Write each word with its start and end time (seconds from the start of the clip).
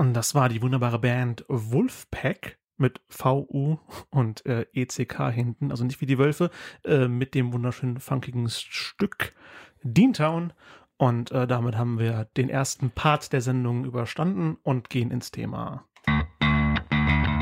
Und 0.00 0.14
das 0.14 0.34
war 0.34 0.48
die 0.48 0.62
wunderbare 0.62 0.98
Band 0.98 1.44
Wolfpack 1.48 2.56
mit 2.78 3.02
VU 3.10 3.76
und 4.08 4.46
äh, 4.46 4.64
ECK 4.72 5.30
hinten, 5.30 5.70
also 5.70 5.84
nicht 5.84 6.00
wie 6.00 6.06
die 6.06 6.16
Wölfe, 6.16 6.48
äh, 6.86 7.06
mit 7.06 7.34
dem 7.34 7.52
wunderschönen 7.52 8.00
funkigen 8.00 8.48
Stück 8.48 9.34
Deantown. 9.82 10.54
Und 10.96 11.32
äh, 11.32 11.46
damit 11.46 11.76
haben 11.76 11.98
wir 11.98 12.28
den 12.38 12.48
ersten 12.48 12.90
Part 12.90 13.34
der 13.34 13.42
Sendung 13.42 13.84
überstanden 13.84 14.56
und 14.62 14.88
gehen 14.88 15.10
ins 15.10 15.32
Thema. 15.32 15.84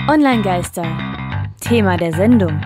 Online-Geister. 0.09 0.83
Thema 1.61 1.97
der 1.97 2.13
Sendung. 2.13 2.61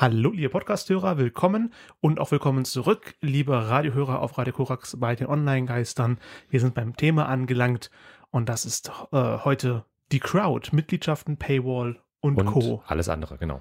Hallo, 0.00 0.30
liebe 0.30 0.48
Podcasthörer, 0.48 1.18
willkommen 1.18 1.74
und 2.00 2.20
auch 2.20 2.30
willkommen 2.30 2.64
zurück, 2.64 3.16
liebe 3.20 3.52
Radiohörer 3.52 4.22
auf 4.22 4.38
Radio 4.38 4.54
Korax 4.54 4.96
bei 4.98 5.14
den 5.14 5.26
Online-Geistern. 5.26 6.16
Wir 6.48 6.58
sind 6.58 6.72
beim 6.72 6.96
Thema 6.96 7.28
angelangt 7.28 7.90
und 8.30 8.48
das 8.48 8.64
ist 8.64 8.90
äh, 9.12 9.36
heute 9.44 9.84
die 10.10 10.20
Crowd, 10.20 10.74
Mitgliedschaften, 10.74 11.36
Paywall 11.36 12.00
und, 12.20 12.38
und 12.38 12.46
Co. 12.46 12.82
Alles 12.86 13.10
andere, 13.10 13.36
genau. 13.36 13.60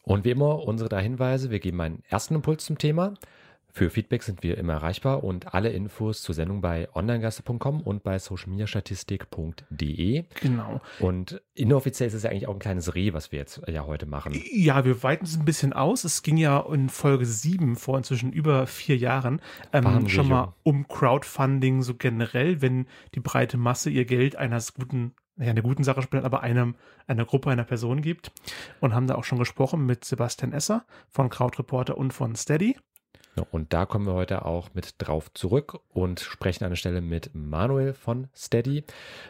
Und 0.00 0.24
wie 0.24 0.30
immer 0.30 0.60
unsere 0.66 0.88
drei 0.88 1.02
Hinweise. 1.02 1.50
Wir 1.50 1.60
geben 1.60 1.82
einen 1.82 2.02
ersten 2.08 2.36
Impuls 2.36 2.64
zum 2.64 2.78
Thema. 2.78 3.12
Für 3.76 3.90
Feedback 3.90 4.22
sind 4.22 4.44
wir 4.44 4.56
immer 4.56 4.74
erreichbar 4.74 5.24
und 5.24 5.52
alle 5.52 5.70
Infos 5.70 6.22
zur 6.22 6.32
Sendung 6.32 6.60
bei 6.60 6.88
onlinegeister.com 6.94 7.80
und 7.80 8.04
bei 8.04 8.20
socialmediastatistik.de. 8.20 10.26
Genau. 10.40 10.80
Und 11.00 11.42
inoffiziell 11.54 12.06
ist 12.06 12.14
es 12.14 12.22
ja 12.22 12.30
eigentlich 12.30 12.46
auch 12.46 12.52
ein 12.52 12.60
kleines 12.60 12.94
Reh, 12.94 13.14
was 13.14 13.32
wir 13.32 13.40
jetzt 13.40 13.62
ja 13.66 13.84
heute 13.84 14.06
machen. 14.06 14.40
Ja, 14.52 14.84
wir 14.84 15.02
weiten 15.02 15.24
es 15.24 15.36
ein 15.36 15.44
bisschen 15.44 15.72
aus. 15.72 16.04
Es 16.04 16.22
ging 16.22 16.36
ja 16.36 16.60
in 16.72 16.88
Folge 16.88 17.26
7 17.26 17.74
vor 17.74 17.98
inzwischen 17.98 18.32
über 18.32 18.68
vier 18.68 18.96
Jahren 18.96 19.40
ähm, 19.72 20.08
schon 20.08 20.28
mal 20.28 20.54
um 20.62 20.86
Crowdfunding 20.86 21.82
so 21.82 21.96
generell, 21.96 22.62
wenn 22.62 22.86
die 23.16 23.20
breite 23.20 23.56
Masse 23.56 23.90
ihr 23.90 24.04
Geld 24.04 24.36
einer 24.36 24.62
guten 24.78 25.16
ja, 25.36 25.50
eine 25.50 25.62
guten 25.62 25.82
Sache 25.82 26.00
spielt, 26.00 26.22
aber 26.22 26.44
einem, 26.44 26.76
einer 27.08 27.24
Gruppe, 27.24 27.50
einer 27.50 27.64
Person 27.64 28.02
gibt. 28.02 28.30
Und 28.78 28.94
haben 28.94 29.08
da 29.08 29.16
auch 29.16 29.24
schon 29.24 29.40
gesprochen 29.40 29.84
mit 29.84 30.04
Sebastian 30.04 30.52
Esser 30.52 30.86
von 31.08 31.28
Crowdreporter 31.28 31.98
und 31.98 32.12
von 32.12 32.36
Steady. 32.36 32.76
Und 33.50 33.72
da 33.72 33.86
kommen 33.86 34.06
wir 34.06 34.14
heute 34.14 34.44
auch 34.44 34.70
mit 34.74 34.94
drauf 34.98 35.32
zurück 35.34 35.80
und 35.92 36.20
sprechen 36.20 36.64
an 36.64 36.70
der 36.70 36.76
Stelle 36.76 37.00
mit 37.00 37.30
Manuel 37.34 37.92
von 37.92 38.28
Steady, 38.34 38.84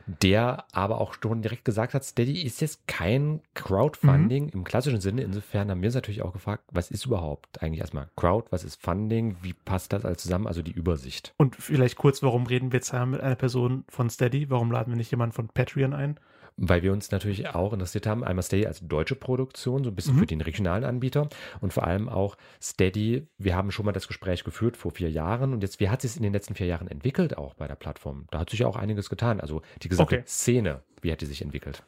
der 0.06 0.64
aber 0.72 1.00
auch 1.00 1.14
schon 1.22 1.42
direkt 1.42 1.64
gesagt 1.64 1.94
hat, 1.94 2.04
Steady 2.04 2.42
ist 2.42 2.60
jetzt 2.60 2.86
kein 2.86 3.40
Crowdfunding 3.54 4.44
mhm. 4.44 4.50
im 4.50 4.64
klassischen 4.64 5.00
Sinne. 5.00 5.22
Insofern 5.22 5.70
haben 5.70 5.80
wir 5.80 5.88
uns 5.88 5.94
natürlich 5.94 6.22
auch 6.22 6.32
gefragt, 6.32 6.64
was 6.70 6.90
ist 6.90 7.06
überhaupt 7.06 7.62
eigentlich 7.62 7.80
erstmal 7.80 8.08
Crowd, 8.16 8.48
was 8.50 8.64
ist 8.64 8.80
Funding, 8.80 9.36
wie 9.42 9.54
passt 9.54 9.92
das 9.92 10.04
alles 10.04 10.18
zusammen, 10.18 10.46
also 10.46 10.62
die 10.62 10.72
Übersicht. 10.72 11.32
Und 11.36 11.56
vielleicht 11.56 11.96
kurz, 11.96 12.22
warum 12.22 12.46
reden 12.46 12.72
wir 12.72 12.78
jetzt 12.78 12.92
mit 12.92 13.20
einer 13.20 13.36
Person 13.36 13.84
von 13.88 14.10
Steady? 14.10 14.50
Warum 14.50 14.70
laden 14.70 14.92
wir 14.92 14.96
nicht 14.96 15.10
jemanden 15.10 15.34
von 15.34 15.48
Patreon 15.48 15.94
ein? 15.94 16.18
Weil 16.56 16.82
wir 16.82 16.92
uns 16.92 17.10
natürlich 17.10 17.48
auch 17.48 17.72
interessiert 17.72 18.06
haben, 18.06 18.22
einmal 18.22 18.42
Steady 18.42 18.66
als 18.66 18.80
deutsche 18.86 19.16
Produktion, 19.16 19.82
so 19.82 19.90
ein 19.90 19.96
bisschen 19.96 20.14
mhm. 20.14 20.20
für 20.20 20.26
den 20.26 20.40
regionalen 20.40 20.84
Anbieter 20.84 21.28
und 21.60 21.72
vor 21.72 21.84
allem 21.84 22.08
auch 22.08 22.36
Steady. 22.62 23.26
Wir 23.38 23.56
haben 23.56 23.70
schon 23.70 23.86
mal 23.86 23.92
das 23.92 24.06
Gespräch 24.06 24.44
geführt 24.44 24.76
vor 24.76 24.92
vier 24.92 25.10
Jahren 25.10 25.52
und 25.52 25.62
jetzt, 25.62 25.80
wie 25.80 25.88
hat 25.88 26.02
sich 26.02 26.16
in 26.16 26.22
den 26.22 26.32
letzten 26.32 26.54
vier 26.54 26.66
Jahren 26.66 26.88
entwickelt 26.88 27.36
auch 27.36 27.54
bei 27.54 27.66
der 27.66 27.74
Plattform? 27.74 28.26
Da 28.30 28.40
hat 28.40 28.50
sich 28.50 28.60
ja 28.60 28.66
auch 28.66 28.76
einiges 28.76 29.10
getan. 29.10 29.40
Also 29.40 29.62
die 29.82 29.88
gesamte 29.88 30.16
okay. 30.16 30.24
Szene, 30.26 30.82
wie 31.02 31.10
hat 31.10 31.20
die 31.20 31.26
sich 31.26 31.42
entwickelt? 31.42 31.82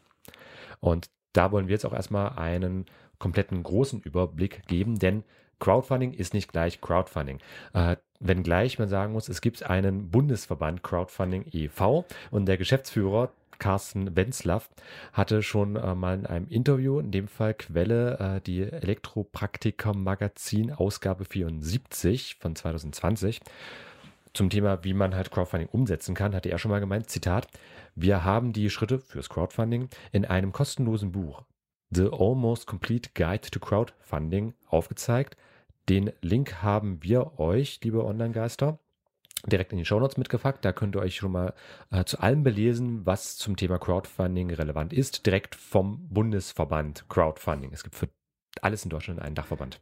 Und 0.80 1.11
da 1.33 1.53
wollen 1.53 1.69
wir 1.69 1.75
jetzt 1.75 1.86
auch 1.86 1.92
erstmal 1.92 2.36
einen 2.39 2.86
kompletten 3.19 3.62
großen 3.62 4.01
Überblick 4.01 4.67
geben, 4.67 4.98
denn 4.98 5.23
Crowdfunding 5.58 6.12
ist 6.12 6.34
nicht 6.34 6.53
gleich 6.53 6.80
Crowdfunding. 6.80 7.39
Äh, 7.73 7.97
wenngleich 8.20 8.78
man 8.78 8.89
sagen 8.89 9.12
muss, 9.12 9.28
es 9.28 9.41
gibt 9.41 9.62
einen 9.62 10.11
Bundesverband 10.11 10.83
Crowdfunding 10.83 11.47
e.V. 11.51 12.05
und 12.30 12.47
der 12.47 12.58
Geschäftsführer 12.58 13.30
Carsten 13.58 14.16
Wenzlaff 14.16 14.70
hatte 15.12 15.42
schon 15.42 15.76
äh, 15.76 15.94
mal 15.94 16.18
in 16.18 16.26
einem 16.26 16.48
Interview, 16.48 16.98
in 16.98 17.10
dem 17.10 17.28
Fall 17.28 17.54
Quelle, 17.54 18.18
äh, 18.18 18.40
die 18.40 18.62
Elektropraktiker 18.62 19.94
Magazin 19.94 20.72
Ausgabe 20.72 21.24
74 21.24 22.36
von 22.36 22.55
2020, 22.55 23.40
zum 24.36 24.50
Thema, 24.50 24.84
wie 24.84 24.92
man 24.92 25.14
halt 25.14 25.30
Crowdfunding 25.30 25.70
umsetzen 25.72 26.14
kann, 26.14 26.34
hatte 26.34 26.50
er 26.50 26.58
schon 26.58 26.70
mal 26.70 26.80
gemeint, 26.80 27.08
Zitat, 27.08 27.48
wir 27.95 28.22
haben 28.22 28.52
die 28.52 28.68
Schritte 28.68 28.98
fürs 28.98 29.30
Crowdfunding 29.30 29.89
in 30.12 30.27
einem 30.27 30.52
kostenlosen 30.52 31.11
Buch, 31.11 31.42
The 31.90 32.11
Almost 32.12 32.66
Complete 32.66 33.11
Guide 33.14 33.50
to 33.50 33.58
Crowdfunding, 33.61 34.52
aufgezeigt. 34.68 35.39
Den 35.89 36.12
Link 36.20 36.62
haben 36.62 37.02
wir 37.02 37.39
euch, 37.39 37.80
liebe 37.83 38.05
Online-Geister, 38.05 38.78
direkt 39.45 39.73
in 39.73 39.79
die 39.79 39.85
Shownotes 39.85 40.17
mitgepackt. 40.17 40.64
Da 40.64 40.73
könnt 40.73 40.97
ihr 40.97 41.01
euch 41.01 41.17
schon 41.17 41.33
mal 41.33 41.55
äh, 41.91 42.05
zu 42.05 42.20
allem 42.20 42.42
belesen, 42.42 43.05
was 43.05 43.36
zum 43.36 43.57
Thema 43.57 43.79
Crowdfunding 43.79 44.52
relevant 44.52 44.92
ist. 44.92 45.27
Direkt 45.27 45.55
vom 45.55 46.08
Bundesverband 46.08 47.08
Crowdfunding. 47.08 47.73
Es 47.73 47.83
gibt 47.83 47.96
für 47.96 48.08
alles 48.63 48.85
in 48.85 48.91
Deutschland 48.91 49.20
einen 49.20 49.35
Dachverband. 49.35 49.80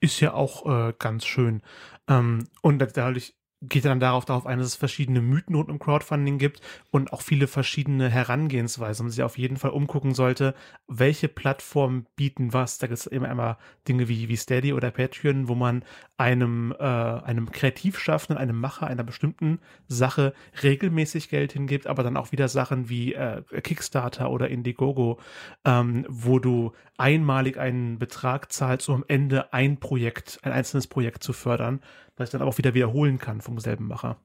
Ist 0.00 0.20
ja 0.20 0.34
auch 0.34 0.66
äh, 0.66 0.94
ganz 0.98 1.24
schön. 1.24 1.62
Ähm, 2.08 2.44
und 2.62 2.78
dadurch 2.78 3.34
geht 3.62 3.86
dann 3.86 4.00
darauf, 4.00 4.24
darauf 4.26 4.46
ein, 4.46 4.58
dass 4.58 4.68
es 4.68 4.76
verschiedene 4.76 5.22
Mythen 5.22 5.54
rund 5.54 5.70
um 5.70 5.78
Crowdfunding 5.78 6.38
gibt 6.38 6.60
und 6.90 7.12
auch 7.12 7.22
viele 7.22 7.46
verschiedene 7.46 8.10
Herangehensweisen. 8.10 9.06
Man 9.06 9.10
sich 9.10 9.22
auf 9.22 9.38
jeden 9.38 9.56
Fall 9.56 9.70
umgucken 9.70 10.14
sollte, 10.14 10.54
welche 10.86 11.28
Plattformen 11.28 12.06
bieten 12.16 12.52
was. 12.52 12.78
Da 12.78 12.86
gibt 12.86 12.98
es 12.98 13.06
immer 13.06 13.28
einmal 13.28 13.56
Dinge 13.88 14.08
wie, 14.08 14.28
wie 14.28 14.36
Steady 14.36 14.72
oder 14.72 14.90
Patreon, 14.90 15.48
wo 15.48 15.54
man 15.54 15.84
einem, 16.16 16.74
äh, 16.78 16.82
einem 16.82 17.50
Kreativschaffenden, 17.50 18.38
einem 18.38 18.58
Macher 18.58 18.86
einer 18.86 19.04
bestimmten 19.04 19.58
Sache 19.88 20.32
regelmäßig 20.62 21.28
Geld 21.28 21.52
hingibt, 21.52 21.86
aber 21.86 22.02
dann 22.02 22.16
auch 22.16 22.32
wieder 22.32 22.48
Sachen 22.48 22.88
wie 22.88 23.14
äh, 23.14 23.42
Kickstarter 23.62 24.30
oder 24.30 24.48
Indiegogo, 24.48 25.18
ähm, 25.64 26.06
wo 26.08 26.38
du 26.38 26.72
einmalig 26.96 27.58
einen 27.58 27.98
Betrag 27.98 28.52
zahlst, 28.52 28.88
um 28.88 28.96
am 28.96 29.04
Ende 29.08 29.52
ein 29.52 29.78
Projekt, 29.78 30.38
ein 30.42 30.52
einzelnes 30.52 30.86
Projekt 30.86 31.22
zu 31.22 31.32
fördern 31.32 31.80
was 32.16 32.28
ich 32.28 32.32
dann 32.32 32.42
auch 32.42 32.58
wieder 32.58 32.74
wiederholen 32.74 33.18
kann 33.18 33.40
vom 33.40 33.58
selben 33.58 33.86
Macher. 33.86 34.16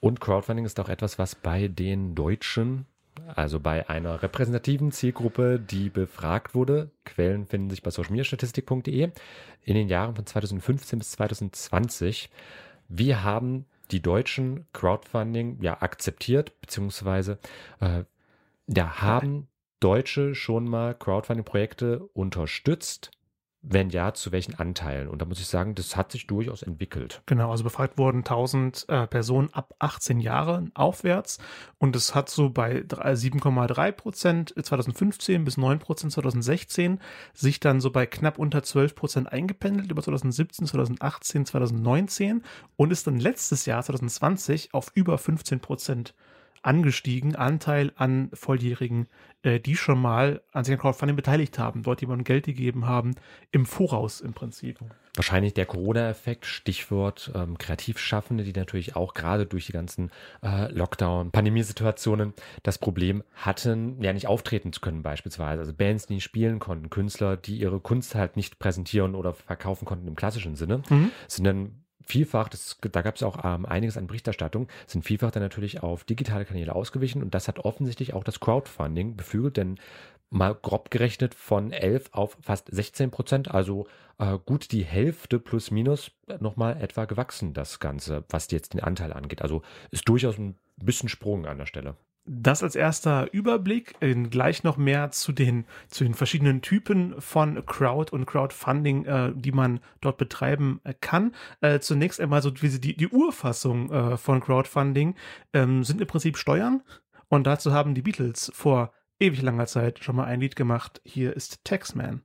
Und 0.00 0.20
Crowdfunding 0.20 0.64
ist 0.64 0.80
auch 0.80 0.88
etwas, 0.88 1.18
was 1.18 1.34
bei 1.34 1.68
den 1.68 2.14
Deutschen, 2.14 2.86
also 3.34 3.60
bei 3.60 3.88
einer 3.88 4.22
repräsentativen 4.22 4.92
Zielgruppe, 4.92 5.58
die 5.60 5.88
befragt 5.90 6.54
wurde, 6.54 6.90
Quellen 7.04 7.46
finden 7.46 7.70
sich 7.70 7.82
bei 7.82 7.90
socialmediastatistik.de, 7.90 9.10
in 9.62 9.74
den 9.74 9.88
Jahren 9.88 10.14
von 10.14 10.26
2015 10.26 10.98
bis 10.98 11.12
2020. 11.12 12.30
Wir 12.88 13.24
haben 13.24 13.66
die 13.90 14.02
Deutschen 14.02 14.66
Crowdfunding 14.72 15.58
ja 15.62 15.80
akzeptiert, 15.80 16.60
beziehungsweise 16.60 17.38
äh, 17.80 18.04
da 18.66 19.00
haben 19.00 19.48
Deutsche 19.80 20.34
schon 20.34 20.68
mal 20.68 20.94
Crowdfunding-Projekte 20.94 22.04
unterstützt 22.12 23.10
wenn 23.62 23.90
ja, 23.90 24.14
zu 24.14 24.32
welchen 24.32 24.54
Anteilen? 24.54 25.08
Und 25.08 25.20
da 25.20 25.26
muss 25.26 25.38
ich 25.38 25.46
sagen, 25.46 25.74
das 25.74 25.96
hat 25.96 26.12
sich 26.12 26.26
durchaus 26.26 26.62
entwickelt. 26.62 27.22
Genau, 27.26 27.50
also 27.50 27.64
befragt 27.64 27.98
wurden 27.98 28.18
1000 28.18 28.86
äh, 28.88 29.06
Personen 29.06 29.50
ab 29.52 29.74
18 29.78 30.20
Jahren 30.20 30.70
aufwärts 30.74 31.38
und 31.78 31.94
es 31.94 32.14
hat 32.14 32.30
so 32.30 32.48
bei 32.48 32.78
7,3 32.80 33.92
Prozent 33.92 34.54
2015 34.60 35.44
bis 35.44 35.56
9 35.58 35.78
Prozent 35.78 36.12
2016 36.12 37.00
sich 37.34 37.60
dann 37.60 37.80
so 37.80 37.90
bei 37.90 38.06
knapp 38.06 38.38
unter 38.38 38.62
12 38.62 38.94
Prozent 38.94 39.32
eingependelt 39.32 39.90
über 39.90 40.02
2017, 40.02 40.66
2018, 40.66 41.46
2019 41.46 42.42
und 42.76 42.92
ist 42.92 43.06
dann 43.06 43.20
letztes 43.20 43.66
Jahr 43.66 43.82
2020 43.82 44.72
auf 44.72 44.90
über 44.94 45.18
15 45.18 45.60
Prozent 45.60 46.14
angestiegen, 46.62 47.36
Anteil 47.36 47.92
an 47.96 48.30
Volljährigen, 48.32 49.08
äh, 49.42 49.60
die 49.60 49.76
schon 49.76 50.00
mal 50.00 50.42
an 50.52 50.64
sich 50.64 50.74
an 50.74 50.80
Crowdfunding 50.80 51.16
beteiligt 51.16 51.58
haben, 51.58 51.82
dort 51.82 52.00
jemandem 52.00 52.24
Geld 52.24 52.44
gegeben 52.44 52.86
haben, 52.86 53.14
im 53.50 53.66
Voraus 53.66 54.20
im 54.20 54.34
Prinzip. 54.34 54.78
Wahrscheinlich 55.16 55.54
der 55.54 55.66
Corona-Effekt, 55.66 56.46
Stichwort 56.46 57.32
ähm, 57.34 57.58
Kreativschaffende, 57.58 58.44
die 58.44 58.52
natürlich 58.52 58.94
auch 58.94 59.14
gerade 59.14 59.44
durch 59.44 59.66
die 59.66 59.72
ganzen 59.72 60.10
äh, 60.42 60.70
Lockdown, 60.70 61.32
Pandemiesituationen 61.32 62.32
das 62.62 62.78
Problem 62.78 63.24
hatten, 63.34 64.00
ja 64.00 64.12
nicht 64.12 64.28
auftreten 64.28 64.72
zu 64.72 64.80
können 64.80 65.02
beispielsweise. 65.02 65.60
Also 65.60 65.72
Bands, 65.72 66.06
die 66.06 66.14
nicht 66.14 66.24
spielen 66.24 66.58
konnten, 66.58 66.90
Künstler, 66.90 67.36
die 67.36 67.56
ihre 67.56 67.80
Kunst 67.80 68.14
halt 68.14 68.36
nicht 68.36 68.58
präsentieren 68.58 69.14
oder 69.14 69.32
verkaufen 69.34 69.84
konnten 69.84 70.06
im 70.06 70.14
klassischen 70.14 70.54
Sinne, 70.54 70.82
mhm. 70.88 71.10
sind 71.26 71.44
dann 71.44 71.84
vielfach, 72.10 72.48
das, 72.48 72.78
da 72.80 73.02
gab 73.02 73.16
es 73.16 73.22
auch 73.22 73.44
ähm, 73.44 73.64
einiges 73.64 73.96
an 73.96 74.06
Berichterstattung, 74.06 74.68
sind 74.86 75.04
vielfach 75.04 75.30
dann 75.30 75.42
natürlich 75.42 75.82
auf 75.82 76.04
digitale 76.04 76.44
Kanäle 76.44 76.74
ausgewichen 76.74 77.22
und 77.22 77.34
das 77.34 77.48
hat 77.48 77.60
offensichtlich 77.60 78.12
auch 78.14 78.24
das 78.24 78.40
Crowdfunding 78.40 79.16
beflügelt, 79.16 79.56
denn 79.56 79.78
mal 80.30 80.54
grob 80.54 80.90
gerechnet 80.90 81.34
von 81.34 81.72
11 81.72 82.10
auf 82.12 82.36
fast 82.40 82.68
16 82.70 83.10
Prozent, 83.10 83.50
also 83.50 83.86
äh, 84.18 84.38
gut 84.44 84.72
die 84.72 84.84
Hälfte 84.84 85.38
plus 85.40 85.70
minus 85.70 86.12
nochmal 86.38 86.80
etwa 86.80 87.04
gewachsen, 87.04 87.52
das 87.52 87.80
Ganze, 87.80 88.24
was 88.28 88.50
jetzt 88.50 88.74
den 88.74 88.80
Anteil 88.80 89.12
angeht. 89.12 89.42
Also 89.42 89.62
ist 89.90 90.08
durchaus 90.08 90.38
ein 90.38 90.56
bisschen 90.76 91.08
Sprung 91.08 91.46
an 91.46 91.58
der 91.58 91.66
Stelle. 91.66 91.96
Das 92.32 92.62
als 92.62 92.76
erster 92.76 93.32
Überblick, 93.32 93.96
gleich 94.30 94.62
noch 94.62 94.76
mehr 94.76 95.10
zu 95.10 95.32
den, 95.32 95.64
zu 95.88 96.04
den 96.04 96.14
verschiedenen 96.14 96.62
Typen 96.62 97.20
von 97.20 97.66
Crowd 97.66 98.14
und 98.14 98.24
Crowdfunding, 98.24 99.04
äh, 99.04 99.32
die 99.34 99.50
man 99.50 99.80
dort 100.00 100.16
betreiben 100.16 100.80
äh, 100.84 100.94
kann. 101.00 101.34
Äh, 101.60 101.80
zunächst 101.80 102.20
einmal 102.20 102.40
so 102.40 102.52
die, 102.52 102.96
die 102.96 103.08
Urfassung 103.08 103.90
äh, 103.90 104.16
von 104.16 104.40
Crowdfunding 104.40 105.16
ähm, 105.52 105.82
sind 105.82 106.00
im 106.00 106.06
Prinzip 106.06 106.38
Steuern 106.38 106.84
Und 107.28 107.48
dazu 107.48 107.72
haben 107.72 107.96
die 107.96 108.02
Beatles 108.02 108.52
vor 108.54 108.92
ewig 109.18 109.42
langer 109.42 109.66
Zeit 109.66 109.98
schon 110.04 110.14
mal 110.14 110.26
ein 110.26 110.38
Lied 110.38 110.54
gemacht. 110.54 111.00
Hier 111.04 111.34
ist 111.34 111.64
Taxman. 111.64 112.22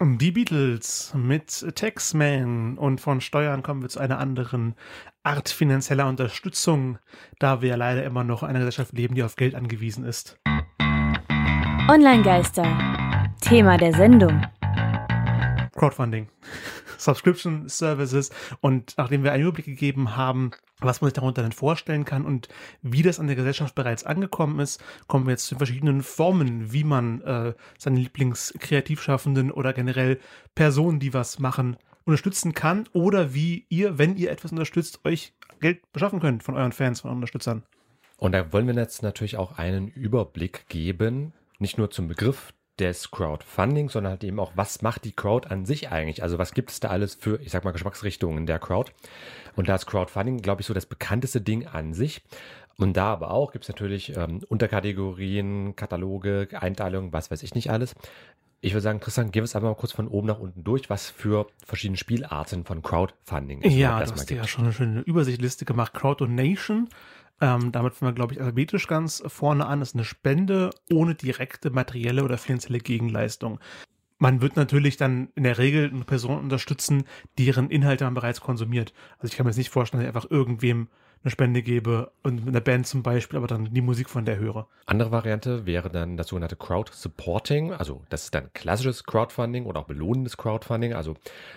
Die 0.00 0.30
Beatles 0.30 1.12
mit 1.16 1.74
Taxman 1.74 2.78
und 2.78 3.00
von 3.00 3.20
Steuern 3.20 3.64
kommen 3.64 3.82
wir 3.82 3.88
zu 3.88 3.98
einer 3.98 4.20
anderen 4.20 4.76
Art 5.24 5.48
finanzieller 5.48 6.06
Unterstützung, 6.06 6.98
da 7.40 7.62
wir 7.62 7.76
leider 7.76 8.04
immer 8.04 8.22
noch 8.22 8.44
in 8.44 8.50
einer 8.50 8.60
Gesellschaft 8.60 8.92
leben, 8.92 9.16
die 9.16 9.24
auf 9.24 9.34
Geld 9.34 9.56
angewiesen 9.56 10.04
ist. 10.04 10.38
Online-Geister. 11.88 12.64
Thema 13.40 13.76
der 13.76 13.92
Sendung. 13.92 14.46
Crowdfunding. 15.74 16.28
Subscription 16.98 17.68
Services 17.68 18.30
und 18.60 18.94
nachdem 18.98 19.24
wir 19.24 19.32
einen 19.32 19.42
Überblick 19.42 19.66
gegeben 19.66 20.16
haben, 20.16 20.52
was 20.80 21.00
man 21.00 21.08
sich 21.08 21.14
darunter 21.14 21.42
denn 21.42 21.52
vorstellen 21.52 22.04
kann 22.04 22.24
und 22.24 22.48
wie 22.82 23.02
das 23.02 23.18
an 23.18 23.26
der 23.26 23.36
Gesellschaft 23.36 23.74
bereits 23.74 24.04
angekommen 24.04 24.60
ist, 24.60 24.82
kommen 25.06 25.26
wir 25.26 25.32
jetzt 25.32 25.46
zu 25.46 25.56
verschiedenen 25.56 26.02
Formen, 26.02 26.72
wie 26.72 26.84
man 26.84 27.20
äh, 27.22 27.54
seine 27.78 27.98
Lieblingskreativschaffenden 28.00 29.50
oder 29.50 29.72
generell 29.72 30.18
Personen, 30.54 31.00
die 31.00 31.14
was 31.14 31.38
machen, 31.38 31.76
unterstützen 32.04 32.54
kann 32.54 32.88
oder 32.92 33.34
wie 33.34 33.66
ihr, 33.68 33.98
wenn 33.98 34.16
ihr 34.16 34.30
etwas 34.30 34.52
unterstützt, 34.52 35.00
euch 35.04 35.34
Geld 35.60 35.80
beschaffen 35.92 36.20
könnt 36.20 36.42
von 36.42 36.56
euren 36.56 36.72
Fans, 36.72 37.00
von 37.00 37.10
euren 37.10 37.18
Unterstützern. 37.18 37.64
Und 38.16 38.32
da 38.32 38.52
wollen 38.52 38.66
wir 38.66 38.74
jetzt 38.74 39.02
natürlich 39.02 39.36
auch 39.36 39.58
einen 39.58 39.88
Überblick 39.88 40.68
geben, 40.68 41.32
nicht 41.58 41.78
nur 41.78 41.90
zum 41.90 42.08
Begriff 42.08 42.52
des 42.80 43.10
Crowdfunding, 43.10 43.88
sondern 43.88 44.12
halt 44.12 44.24
eben 44.24 44.40
auch, 44.40 44.52
was 44.54 44.82
macht 44.82 45.04
die 45.04 45.12
Crowd 45.12 45.48
an 45.48 45.66
sich 45.66 45.90
eigentlich? 45.90 46.22
Also 46.22 46.38
was 46.38 46.54
gibt 46.54 46.70
es 46.70 46.80
da 46.80 46.88
alles 46.88 47.14
für, 47.14 47.40
ich 47.40 47.50
sag 47.50 47.64
mal, 47.64 47.72
Geschmacksrichtungen 47.72 48.46
der 48.46 48.58
Crowd? 48.58 48.92
Und 49.56 49.68
da 49.68 49.74
ist 49.74 49.86
Crowdfunding, 49.86 50.42
glaube 50.42 50.60
ich, 50.60 50.66
so 50.66 50.74
das 50.74 50.86
bekannteste 50.86 51.40
Ding 51.40 51.66
an 51.66 51.94
sich. 51.94 52.22
Und 52.76 52.96
da 52.96 53.06
aber 53.12 53.32
auch 53.32 53.52
gibt 53.52 53.64
es 53.64 53.68
natürlich 53.68 54.16
ähm, 54.16 54.40
Unterkategorien, 54.48 55.74
Kataloge, 55.74 56.48
Einteilungen, 56.52 57.12
was 57.12 57.30
weiß 57.30 57.42
ich 57.42 57.54
nicht 57.54 57.70
alles. 57.70 57.96
Ich 58.60 58.72
würde 58.72 58.82
sagen, 58.82 59.00
Christian, 59.00 59.30
gehen 59.30 59.42
wir 59.42 59.44
es 59.44 59.54
einfach 59.54 59.68
mal 59.68 59.74
kurz 59.74 59.92
von 59.92 60.08
oben 60.08 60.28
nach 60.28 60.38
unten 60.38 60.64
durch, 60.64 60.88
was 60.88 61.10
für 61.10 61.46
verschiedene 61.64 61.96
Spielarten 61.96 62.64
von 62.64 62.82
Crowdfunding 62.82 63.62
es 63.62 63.74
ja, 63.74 64.02
du 64.04 64.12
hast 64.12 64.30
ja 64.30 64.46
schon 64.46 64.64
eine 64.64 64.72
schöne 64.72 65.00
Übersichtliste 65.00 65.64
gemacht. 65.64 65.94
Crowdonation 65.94 66.88
ähm, 67.40 67.72
damit 67.72 67.94
fangen 67.94 68.10
wir, 68.10 68.14
glaube 68.14 68.34
ich, 68.34 68.40
alphabetisch 68.40 68.86
ganz 68.86 69.22
vorne 69.26 69.66
an. 69.66 69.80
Das 69.80 69.90
ist 69.90 69.94
eine 69.94 70.04
Spende 70.04 70.70
ohne 70.92 71.14
direkte 71.14 71.70
materielle 71.70 72.24
oder 72.24 72.38
finanzielle 72.38 72.80
Gegenleistung. 72.80 73.60
Man 74.18 74.42
wird 74.42 74.56
natürlich 74.56 74.96
dann 74.96 75.28
in 75.36 75.44
der 75.44 75.58
Regel 75.58 75.90
eine 75.90 76.04
Person 76.04 76.40
unterstützen, 76.40 77.04
deren 77.38 77.70
Inhalte 77.70 78.04
man 78.04 78.14
bereits 78.14 78.40
konsumiert. 78.40 78.92
Also 79.18 79.30
ich 79.30 79.36
kann 79.36 79.44
mir 79.44 79.50
jetzt 79.50 79.58
nicht 79.58 79.70
vorstellen, 79.70 80.02
dass 80.02 80.10
ich 80.10 80.16
einfach 80.16 80.30
irgendwem 80.30 80.88
eine 81.22 81.30
Spende 81.30 81.62
gebe 81.62 82.12
und 82.22 82.44
mit 82.44 82.48
einer 82.48 82.60
Band 82.60 82.86
zum 82.86 83.02
Beispiel, 83.02 83.38
aber 83.38 83.46
dann 83.46 83.72
die 83.72 83.80
Musik 83.80 84.08
von 84.08 84.24
der 84.24 84.38
höre. 84.38 84.68
Andere 84.86 85.10
Variante 85.10 85.66
wäre 85.66 85.90
dann 85.90 86.16
das 86.16 86.28
sogenannte 86.28 86.56
Crowd 86.56 86.92
Supporting, 86.94 87.72
also 87.72 88.02
das 88.08 88.24
ist 88.24 88.34
dann 88.34 88.52
klassisches 88.52 89.04
Crowdfunding 89.04 89.66
oder 89.66 89.80
auch 89.80 89.86
belohnendes 89.86 90.36
Crowdfunding. 90.36 90.94
Also, 90.94 91.14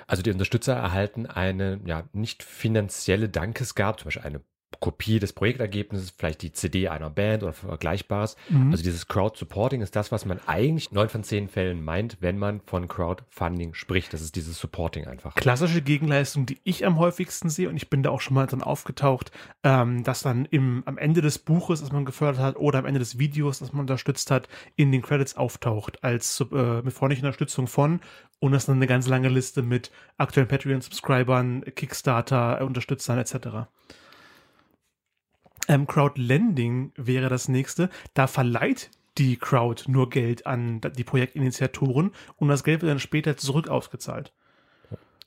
also 0.08 0.24
die 0.24 0.32
Unterstützer 0.32 0.74
erhalten 0.74 1.26
eine 1.28 1.80
ja 1.86 2.04
nicht 2.14 2.44
finanzielle 2.44 3.30
Dankesgabe, 3.30 3.98
zum 3.98 4.06
Beispiel 4.06 4.24
eine 4.24 4.42
Kopie 4.80 5.20
des 5.20 5.34
Projektergebnisses, 5.34 6.14
vielleicht 6.18 6.42
die 6.42 6.52
CD 6.54 6.88
einer 6.88 7.10
Band 7.10 7.44
oder 7.44 7.54
Vergleichbares. 7.54 8.36
Mhm. 8.50 8.72
Also 8.72 8.84
dieses 8.84 9.08
Crowd-Supporting 9.08 9.82
ist 9.82 9.96
das, 9.96 10.12
was 10.12 10.26
man 10.26 10.40
eigentlich 10.48 10.92
neun 10.92 11.10
von 11.10 11.24
zehn 11.24 11.48
Fällen 11.50 11.84
meint, 11.84 12.18
wenn 12.22 12.38
man 12.38 12.62
von 12.66 12.88
Crowdfunding 12.88 13.74
spricht. 13.74 14.14
Das 14.14 14.22
ist 14.22 14.36
dieses 14.36 14.60
Supporting 14.60 15.06
einfach. 15.06 15.36
Klassische 15.36 15.82
Gegenleistung, 15.82 16.46
die 16.46 16.60
ich 16.64 16.86
am 16.86 16.98
häufigsten 16.98 17.50
sehe, 17.50 17.70
und 17.70 17.76
ich 17.76 17.90
bin 17.90 18.02
da 18.02 18.10
auch 18.10 18.22
schon 18.22 18.34
mal 18.34 18.48
dann 18.48 18.64
aufgetaucht, 18.64 19.32
ähm, 19.64 20.04
dass 20.04 20.22
dann 20.22 20.46
im, 20.46 20.84
am 20.86 20.98
Ende 20.98 21.22
des 21.22 21.38
Buches, 21.38 21.82
das 21.82 21.92
man 21.92 22.06
gefördert 22.06 22.42
hat, 22.42 22.56
oder 22.58 22.80
am 22.80 22.86
Ende 22.86 23.00
des 23.00 23.20
Videos, 23.20 23.60
das 23.60 23.74
man 23.74 23.82
unterstützt 23.82 24.32
hat, 24.32 24.48
in 24.76 24.92
den 24.92 25.02
Credits 25.02 25.36
auftaucht, 25.36 26.04
als 26.04 26.44
äh, 26.52 26.82
mit 26.82 26.94
freundlicher 26.94 27.24
Unterstützung 27.24 27.68
von 27.68 28.00
und 28.42 28.54
das 28.54 28.64
ist 28.64 28.70
dann 28.70 28.78
eine 28.78 28.88
ganz 28.88 29.08
lange 29.08 29.30
Liste 29.30 29.62
mit 29.62 29.92
aktuellen 30.18 30.48
Patreon-Subscribern, 30.48 31.64
Kickstarter-Unterstützern 31.76 33.20
etc. 33.20 33.70
Ähm, 35.68 35.88
Crowdlending 35.88 36.92
wäre 36.96 37.30
das 37.30 37.48
nächste. 37.48 37.90
Da 38.14 38.28
verleiht 38.28 38.90
die 39.18 39.38
Crowd 39.38 39.92
nur 39.92 40.10
Geld 40.10 40.48
an 40.48 40.82
die 40.82 41.04
Projektinitiatoren 41.04 42.12
und 42.38 42.48
das 42.48 42.64
Geld 42.64 42.82
wird 42.82 42.92
dann 42.92 43.00
später 43.00 43.38
zurück 43.38 43.68
ausgezahlt. 43.68 44.34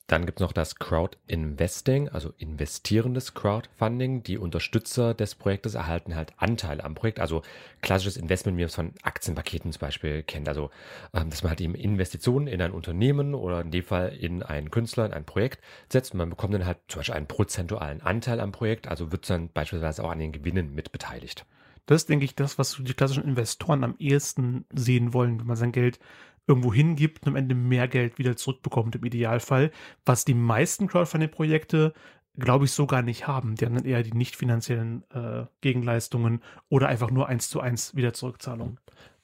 Dann 0.07 0.27
gibt 0.27 0.39
es 0.39 0.43
noch 0.43 0.53
das 0.53 0.77
Crowd 0.77 1.17
Investing, 1.27 2.11
also 2.11 2.35
investierendes 2.37 3.33
Crowdfunding. 3.33 4.23
Die 4.23 4.37
Unterstützer 4.37 5.15
des 5.15 5.35
Projektes 5.35 5.75
erhalten 5.75 6.15
halt 6.15 6.35
Anteil 6.37 6.83
am 6.83 6.95
Projekt, 6.95 7.21
also 7.21 7.41
klassisches 7.81 8.19
Investment, 8.19 8.59
wie 8.59 8.63
man 8.63 8.69
es 8.69 8.75
von 8.75 8.93
Aktienpaketen 9.03 9.73
zum 9.73 9.81
Beispiel 9.81 10.23
kennt. 10.23 10.47
Also, 10.47 10.71
ähm, 11.15 11.31
dass 11.31 11.43
man 11.43 11.51
halt 11.51 11.63
eben 11.63 11.75
Investitionen 11.75 12.49
in 12.49 12.61
ein 12.61 12.73
Unternehmen 12.73 13.35
oder 13.35 13.63
in 13.63 13.71
dem 13.71 13.83
Fall 13.83 14.15
in 14.15 14.43
einen 14.43 14.71
Künstler, 14.71 15.07
in 15.07 15.15
ein 15.15 15.25
Projekt 15.25 15.65
setzt 15.91 16.13
und 16.13 16.19
man 16.19 16.29
bekommt 16.29 16.53
dann 16.53 16.67
halt 16.67 16.79
zum 16.89 17.01
Beispiel 17.01 17.15
einen 17.15 17.27
prozentualen 17.27 18.03
Anteil 18.03 18.41
am 18.41 18.53
Projekt, 18.53 18.89
also 18.89 19.11
wird 19.11 19.29
dann 19.31 19.49
beispielsweise 19.49 20.05
auch 20.05 20.11
an 20.11 20.19
den 20.19 20.33
Gewinnen 20.33 20.75
mit 20.75 20.93
beteiligt. 20.93 21.47
Das 21.87 22.03
ist, 22.03 22.09
denke 22.09 22.25
ich, 22.25 22.35
das, 22.35 22.59
was 22.59 22.79
die 22.81 22.95
klassischen 22.95 23.25
Investoren 23.25 23.85
am 23.85 23.95
ehesten 23.99 24.65
sehen 24.73 25.13
wollen, 25.13 25.39
wenn 25.39 25.47
man 25.47 25.57
sein 25.57 25.73
Geld 25.73 25.99
irgendwo 26.47 26.73
hingibt 26.73 27.23
und 27.23 27.29
am 27.29 27.37
Ende 27.37 27.55
mehr 27.55 27.89
Geld 27.89 28.19
wieder 28.19 28.37
zurückbekommt 28.37 28.97
im 28.97 29.05
Idealfall, 29.05 29.71
was 30.05 30.25
die 30.25 30.35
meisten 30.35 30.87
Crowdfunding-Projekte 30.89 31.95
glaube 32.37 32.65
ich, 32.65 32.73
so 32.73 32.87
gar 32.87 33.03
nicht 33.03 33.27
haben. 33.27 33.55
Die 33.55 33.65
haben 33.65 33.75
dann 33.75 33.85
eher 33.85 34.03
die 34.03 34.13
nicht 34.13 34.37
finanziellen 34.37 35.05
äh, 35.11 35.47
Gegenleistungen 35.61 36.43
oder 36.69 36.89
einfach 36.89 37.11
nur 37.11 37.29
eins 37.29 37.49
zu 37.49 37.61
eins 37.61 37.95
wieder 37.95 38.13
Zurückzahlungen. 38.13 38.79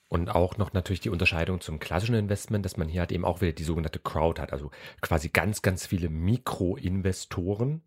Und 0.08 0.28
auch 0.28 0.58
noch 0.58 0.72
natürlich 0.72 1.00
die 1.00 1.10
Unterscheidung 1.10 1.60
zum 1.60 1.78
klassischen 1.78 2.16
Investment, 2.16 2.64
dass 2.64 2.76
man 2.76 2.88
hier 2.88 3.00
halt 3.00 3.12
eben 3.12 3.24
auch 3.24 3.40
wieder 3.40 3.52
die 3.52 3.62
sogenannte 3.62 4.00
Crowd 4.00 4.40
hat, 4.40 4.52
also 4.52 4.70
quasi 5.00 5.28
ganz, 5.28 5.62
ganz 5.62 5.86
viele 5.86 6.08
Mikroinvestoren 6.08 7.82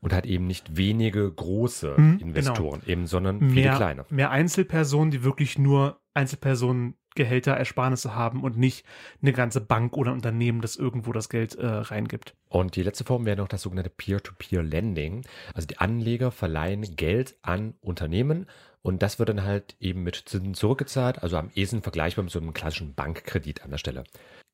und 0.00 0.12
hat 0.14 0.24
eben 0.24 0.46
nicht 0.46 0.78
wenige 0.78 1.30
große 1.30 1.94
mhm, 1.98 2.18
Investoren, 2.20 2.80
genau. 2.80 2.92
eben, 2.92 3.06
sondern 3.06 3.40
viele 3.50 3.68
mehr, 3.68 3.76
kleine. 3.76 4.06
Mehr 4.08 4.30
Einzelpersonen, 4.30 5.10
die 5.10 5.24
wirklich 5.24 5.58
nur 5.58 6.00
Einzelpersonen 6.14 6.94
Gehälter, 7.18 7.52
Ersparnisse 7.52 8.14
haben 8.14 8.42
und 8.42 8.56
nicht 8.56 8.86
eine 9.20 9.34
ganze 9.34 9.60
Bank 9.60 9.96
oder 9.96 10.12
Unternehmen, 10.12 10.62
das 10.62 10.76
irgendwo 10.76 11.12
das 11.12 11.28
Geld 11.28 11.56
äh, 11.56 11.66
reingibt. 11.66 12.34
Und 12.48 12.76
die 12.76 12.82
letzte 12.82 13.04
Form 13.04 13.26
wäre 13.26 13.36
noch 13.36 13.48
das 13.48 13.62
sogenannte 13.62 13.90
Peer-to-Peer-Lending. 13.90 15.26
Also 15.52 15.66
die 15.66 15.78
Anleger 15.78 16.30
verleihen 16.30 16.96
Geld 16.96 17.36
an 17.42 17.74
Unternehmen 17.80 18.46
und 18.82 19.02
das 19.02 19.18
wird 19.18 19.28
dann 19.28 19.44
halt 19.44 19.76
eben 19.80 20.02
mit 20.02 20.16
Zinsen 20.16 20.54
zurückgezahlt, 20.54 21.22
also 21.22 21.36
am 21.36 21.50
ehesten 21.54 21.82
vergleichbar 21.82 22.22
mit 22.22 22.32
so 22.32 22.38
einem 22.38 22.54
klassischen 22.54 22.94
Bankkredit 22.94 23.62
an 23.62 23.70
der 23.70 23.78
Stelle. 23.78 24.04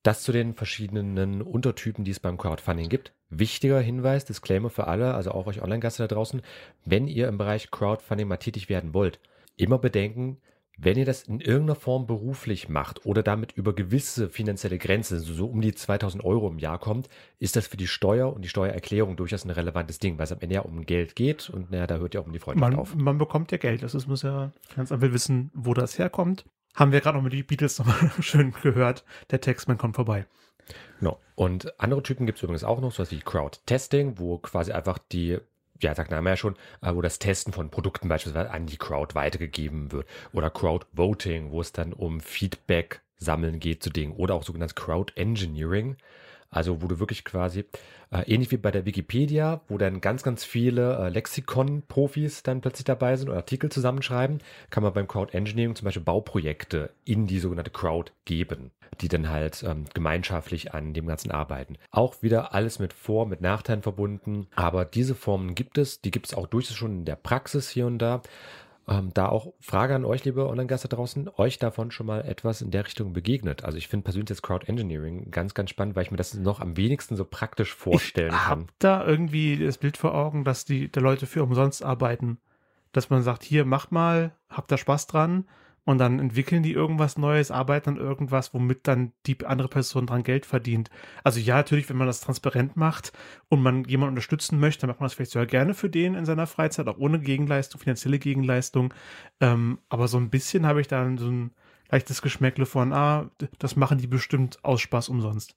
Das 0.02 0.23
zu 0.23 0.33
den 0.33 0.54
verschiedenen 0.54 1.40
Untertypen, 1.40 2.04
die 2.04 2.11
es 2.11 2.21
beim 2.21 2.37
Crowdfunding 2.37 2.88
gibt. 2.88 3.14
Wichtiger 3.30 3.80
Hinweis, 3.80 4.25
Disclaimer 4.25 4.71
für 4.71 4.87
alle, 4.87 5.14
also 5.14 5.30
auch 5.30 5.47
euch 5.47 5.62
Online-Gaste 5.62 6.02
da 6.02 6.14
draußen, 6.14 6.42
wenn 6.85 7.06
ihr 7.06 7.28
im 7.28 7.38
Bereich 7.38 7.71
Crowdfunding 7.71 8.28
mal 8.28 8.37
tätig 8.37 8.68
werden 8.68 8.92
wollt, 8.92 9.18
immer 9.56 9.78
bedenken, 9.78 10.40
wenn 10.76 10.99
ihr 10.99 11.04
das 11.04 11.23
in 11.23 11.40
irgendeiner 11.40 11.76
Form 11.76 12.07
beruflich 12.07 12.69
macht 12.69 13.07
oder 13.07 13.23
damit 13.23 13.52
über 13.52 13.75
gewisse 13.75 14.28
finanzielle 14.28 14.78
Grenzen, 14.78 15.14
also 15.19 15.33
so 15.33 15.47
um 15.47 15.61
die 15.61 15.75
2000 15.75 16.25
Euro 16.25 16.49
im 16.49 16.59
Jahr 16.59 16.78
kommt, 16.78 17.09
ist 17.38 17.57
das 17.57 17.66
für 17.66 17.76
die 17.76 17.87
Steuer 17.87 18.33
und 18.33 18.43
die 18.43 18.49
Steuererklärung 18.49 19.16
durchaus 19.16 19.45
ein 19.45 19.50
relevantes 19.50 19.99
Ding, 19.99 20.19
weil 20.19 20.25
es 20.25 20.33
am 20.33 20.40
Ende 20.40 20.57
ja 20.57 20.61
um 20.62 20.85
Geld 20.85 21.16
geht 21.16 21.49
und 21.50 21.71
naja, 21.71 21.87
da 21.87 21.99
hört 21.99 22.14
ja 22.14 22.21
auch 22.21 22.26
um 22.26 22.33
die 22.33 22.38
Freundschaft 22.38 22.71
man, 22.71 22.78
auf. 22.78 22.95
Man 22.95 23.19
bekommt 23.19 23.52
ja 23.52 23.59
Geld, 23.59 23.83
das 23.83 23.95
ist, 23.95 24.09
muss 24.09 24.23
ja 24.23 24.52
Finanzamt 24.69 25.02
wissen, 25.02 25.50
wo 25.54 25.75
das 25.75 25.99
herkommt. 25.99 26.45
Haben 26.75 26.90
wir 26.90 27.00
gerade 27.00 27.16
noch 27.16 27.25
mit 27.25 27.33
die 27.33 27.45
Beatles 27.45 27.78
nochmal 27.78 28.11
schön 28.21 28.52
gehört. 28.62 29.04
Der 29.31 29.40
Textman 29.40 29.78
kommt 29.78 29.95
vorbei. 29.95 30.26
Genau. 30.99 31.21
Und 31.35 31.78
andere 31.81 32.02
Typen 32.02 32.26
gibt 32.26 32.38
es 32.38 32.43
übrigens 32.43 32.64
auch 32.64 32.81
noch, 32.81 32.93
sowas 32.93 33.11
wie 33.11 33.21
Crowd-Testing, 33.21 34.19
wo 34.19 34.38
quasi 34.38 34.73
einfach 34.73 34.99
die 34.99 35.38
ja, 35.81 35.95
sagt 35.95 36.11
Name 36.11 36.31
ja 36.31 36.37
schon, 36.37 36.57
äh, 36.83 36.95
wo 36.95 37.02
das 37.02 37.19
Testen 37.19 37.52
von 37.52 37.71
Produkten 37.71 38.09
beispielsweise 38.09 38.50
an 38.50 38.66
die 38.66 38.76
Crowd 38.76 39.14
weitergegeben 39.14 39.93
wird. 39.93 40.07
Oder 40.33 40.50
Crowd 40.50 40.87
Voting, 40.93 41.50
wo 41.50 41.61
es 41.61 41.73
dann 41.73 41.93
um 41.93 42.21
Feedback 42.21 43.00
sammeln 43.19 43.61
geht 43.61 43.83
zu 43.83 43.90
Dingen. 43.90 44.12
Oder 44.12 44.35
auch 44.35 44.45
sogenanntes 44.45 44.75
Crowd 44.75 45.12
Engineering. 45.16 45.97
Also 46.54 46.80
wo 46.80 46.87
du 46.87 47.00
wirklich 47.00 47.25
quasi, 47.25 47.64
äh, 48.12 48.23
ähnlich 48.32 48.52
wie 48.52 48.56
bei 48.56 48.70
der 48.70 48.87
Wikipedia, 48.87 49.61
wo 49.68 49.76
dann 49.76 50.00
ganz, 50.00 50.23
ganz 50.23 50.44
viele 50.44 50.96
äh, 50.96 51.08
Lexikon-Profis 51.08 52.44
dann 52.44 52.61
plötzlich 52.61 52.84
dabei 52.84 53.16
sind 53.16 53.28
und 53.28 53.34
Artikel 53.34 53.70
zusammenschreiben, 53.70 54.38
kann 54.70 54.84
man 54.84 54.92
beim 54.92 55.08
Crowd 55.08 55.37
Engineering 55.37 55.75
zum 55.75 55.87
Beispiel 55.87 56.04
Bauprojekte 56.04 56.90
in 57.04 57.26
die 57.26 57.40
sogenannte 57.40 57.73
Crowd 57.73 58.12
geben, 58.25 58.70
die 59.00 59.08
dann 59.08 59.28
halt 59.28 59.64
ähm, 59.64 59.87
gemeinschaftlich 59.94 60.73
an 60.73 60.94
dem 60.94 61.08
Ganzen 61.08 61.32
arbeiten. 61.32 61.76
Auch 61.90 62.23
wieder 62.23 62.54
alles 62.54 62.78
mit 62.78 62.92
Vor-, 62.92 63.26
mit 63.26 63.40
Nachteilen 63.40 63.82
verbunden, 63.82 64.46
aber 64.54 64.84
diese 64.84 65.16
Formen 65.16 65.56
gibt 65.56 65.76
es, 65.76 66.00
die 66.00 66.12
gibt 66.12 66.26
es 66.26 66.34
auch 66.34 66.46
durchaus 66.46 66.76
schon 66.76 66.99
in 66.99 67.04
der 67.04 67.16
Praxis 67.16 67.68
hier 67.68 67.87
und 67.87 67.99
da. 67.99 68.23
Ähm, 68.87 69.11
da 69.14 69.29
auch 69.29 69.55
Frage 69.61 69.95
an 69.95 70.05
euch, 70.05 70.25
liebe 70.25 70.47
Online-Gäste 70.47 70.88
draußen, 70.88 71.31
euch 71.37 71.59
davon 71.59 71.91
schon 71.91 72.07
mal 72.07 72.23
etwas 72.23 72.61
in 72.61 72.71
der 72.71 72.85
Richtung 72.85 73.12
begegnet? 73.12 73.64
Also 73.64 73.79
ich 73.79 73.88
finde 73.88 74.05
persönlich 74.05 74.29
das 74.29 74.43
Crowd 74.43 74.67
Engineering 74.67 75.31
ganz, 75.31 75.55
ganz 75.55 75.71
spannend, 75.71 75.97
weil 75.97 76.03
ich 76.03 76.11
mir 76.11 76.19
das 76.19 76.35
noch 76.35 76.61
am 76.61 76.76
wenigsten 76.76 77.17
so 77.17 77.25
praktisch 77.25 77.75
vorstellen 77.75 78.35
ich 78.35 78.43
kann. 78.43 78.67
da 78.79 79.07
irgendwie 79.07 79.57
das 79.57 79.79
Bild 79.79 79.97
vor 79.97 80.14
Augen, 80.14 80.45
dass 80.45 80.64
die, 80.64 80.91
die 80.93 81.00
Leute 81.00 81.26
für 81.26 81.43
umsonst 81.43 81.83
arbeiten 81.83 82.38
dass 82.95 83.11
man 83.11 83.23
sagt, 83.23 83.43
hier, 83.43 83.64
macht 83.64 83.93
mal, 83.93 84.33
habt 84.49 84.73
da 84.73 84.79
Spaß 84.79 85.07
dran 85.09 85.47
und 85.85 85.99
dann 85.99 86.19
entwickeln 86.19 86.62
die 86.62 86.73
irgendwas 86.73 87.19
Neues, 87.19 87.50
arbeiten 87.50 87.91
an 87.91 87.97
irgendwas, 87.97 88.55
womit 88.55 88.88
dann 88.88 89.12
die 89.26 89.45
andere 89.45 89.69
Person 89.69 90.07
dran 90.07 90.23
Geld 90.23 90.47
verdient. 90.47 90.91
Also 91.23 91.41
ja, 91.41 91.57
natürlich, 91.57 91.88
wenn 91.88 91.97
man 91.97 92.07
das 92.07 92.21
transparent 92.21 92.76
macht 92.76 93.12
und 93.49 93.62
man 93.62 93.85
jemanden 93.85 94.14
unterstützen 94.14 94.59
möchte, 94.59 94.83
dann 94.83 94.88
macht 94.88 95.00
man 95.00 95.07
das 95.07 95.14
vielleicht 95.14 95.33
sogar 95.33 95.47
gerne 95.47 95.75
für 95.75 95.91
den 95.91 96.14
in 96.14 96.25
seiner 96.25 96.47
Freizeit, 96.47 96.88
auch 96.88 96.99
ohne 96.99 97.21
Gegenleistung, 97.21 97.81
finanzielle 97.81 98.19
Gegenleistung. 98.19 98.95
Ähm, 99.41 99.79
aber 99.88 100.09
so 100.09 100.17
ein 100.17 100.31
bisschen 100.31 100.67
habe 100.67 100.81
ich 100.81 100.88
dann 100.88 101.19
so 101.19 101.29
ein 101.29 101.50
leichtes 101.91 102.23
Geschmäckle 102.23 102.67
von, 102.67 102.93
ah, 102.93 103.31
das 103.59 103.76
machen 103.76 103.99
die 103.99 104.07
bestimmt 104.07 104.59
aus 104.64 104.81
Spaß 104.81 105.11
umsonst. 105.11 105.55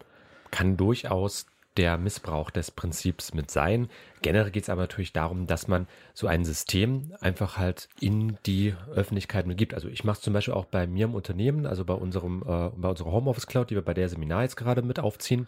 Kann 0.51 0.77
durchaus 0.77 1.45
der 1.77 1.97
Missbrauch 1.97 2.49
des 2.49 2.71
Prinzips 2.71 3.33
mit 3.33 3.51
sein. 3.51 3.87
Generell 4.23 4.49
geht 4.49 4.63
es 4.63 4.69
aber 4.69 4.81
natürlich 4.81 5.13
darum, 5.13 5.45
dass 5.45 5.67
man 5.67 5.87
so 6.13 6.25
ein 6.25 6.43
System 6.43 7.13
einfach 7.21 7.57
halt 7.57 7.87
in 7.99 8.37
die 8.45 8.73
Öffentlichkeit 8.93 9.45
gibt. 9.55 9.75
Also 9.75 9.87
ich 9.87 10.03
mache 10.03 10.17
es 10.17 10.21
zum 10.21 10.33
Beispiel 10.33 10.55
auch 10.55 10.65
bei 10.65 10.87
mir 10.87 11.05
im 11.05 11.13
Unternehmen, 11.13 11.67
also 11.67 11.85
bei 11.85 11.93
unserem, 11.93 12.41
äh, 12.41 12.71
bei 12.75 12.89
unserer 12.89 13.11
Homeoffice 13.11 13.45
Cloud, 13.45 13.69
die 13.69 13.75
wir 13.75 13.83
bei 13.83 13.93
der 13.93 14.09
Seminar 14.09 14.41
jetzt 14.41 14.57
gerade 14.57 14.81
mit 14.81 14.99
aufziehen. 14.99 15.47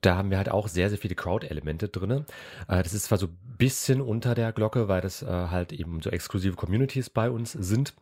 Da 0.00 0.16
haben 0.16 0.30
wir 0.30 0.38
halt 0.38 0.50
auch 0.50 0.68
sehr, 0.68 0.88
sehr 0.88 0.98
viele 0.98 1.14
Crowd-Elemente 1.14 1.88
drin. 1.88 2.24
Äh, 2.68 2.82
das 2.82 2.94
ist 2.94 3.04
zwar 3.04 3.18
so 3.18 3.26
ein 3.26 3.38
bisschen 3.58 4.00
unter 4.00 4.34
der 4.34 4.52
Glocke, 4.52 4.88
weil 4.88 5.02
das 5.02 5.22
äh, 5.22 5.26
halt 5.26 5.72
eben 5.72 6.00
so 6.00 6.10
exklusive 6.10 6.56
Communities 6.56 7.10
bei 7.10 7.30
uns 7.30 7.52
sind. 7.52 7.92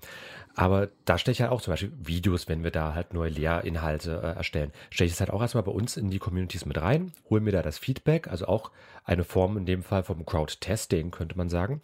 Aber 0.58 0.88
da 1.04 1.18
stelle 1.18 1.32
ich 1.34 1.42
halt 1.42 1.52
auch 1.52 1.60
zum 1.60 1.74
Beispiel 1.74 1.92
Videos, 1.98 2.48
wenn 2.48 2.64
wir 2.64 2.70
da 2.70 2.94
halt 2.94 3.12
neue 3.12 3.28
Lehrinhalte 3.28 4.22
äh, 4.22 4.38
erstellen, 4.38 4.72
stelle 4.88 5.06
ich 5.06 5.12
es 5.12 5.20
halt 5.20 5.30
auch 5.30 5.42
erstmal 5.42 5.64
bei 5.64 5.70
uns 5.70 5.98
in 5.98 6.10
die 6.10 6.18
Communities 6.18 6.64
mit 6.64 6.80
rein, 6.80 7.12
hole 7.28 7.42
mir 7.42 7.52
da 7.52 7.60
das 7.60 7.76
Feedback, 7.76 8.26
also 8.28 8.46
auch 8.46 8.72
eine 9.04 9.22
Form 9.22 9.58
in 9.58 9.66
dem 9.66 9.82
Fall 9.82 10.02
vom 10.02 10.24
Crowd-Testing, 10.24 11.10
könnte 11.10 11.36
man 11.36 11.50
sagen. 11.50 11.82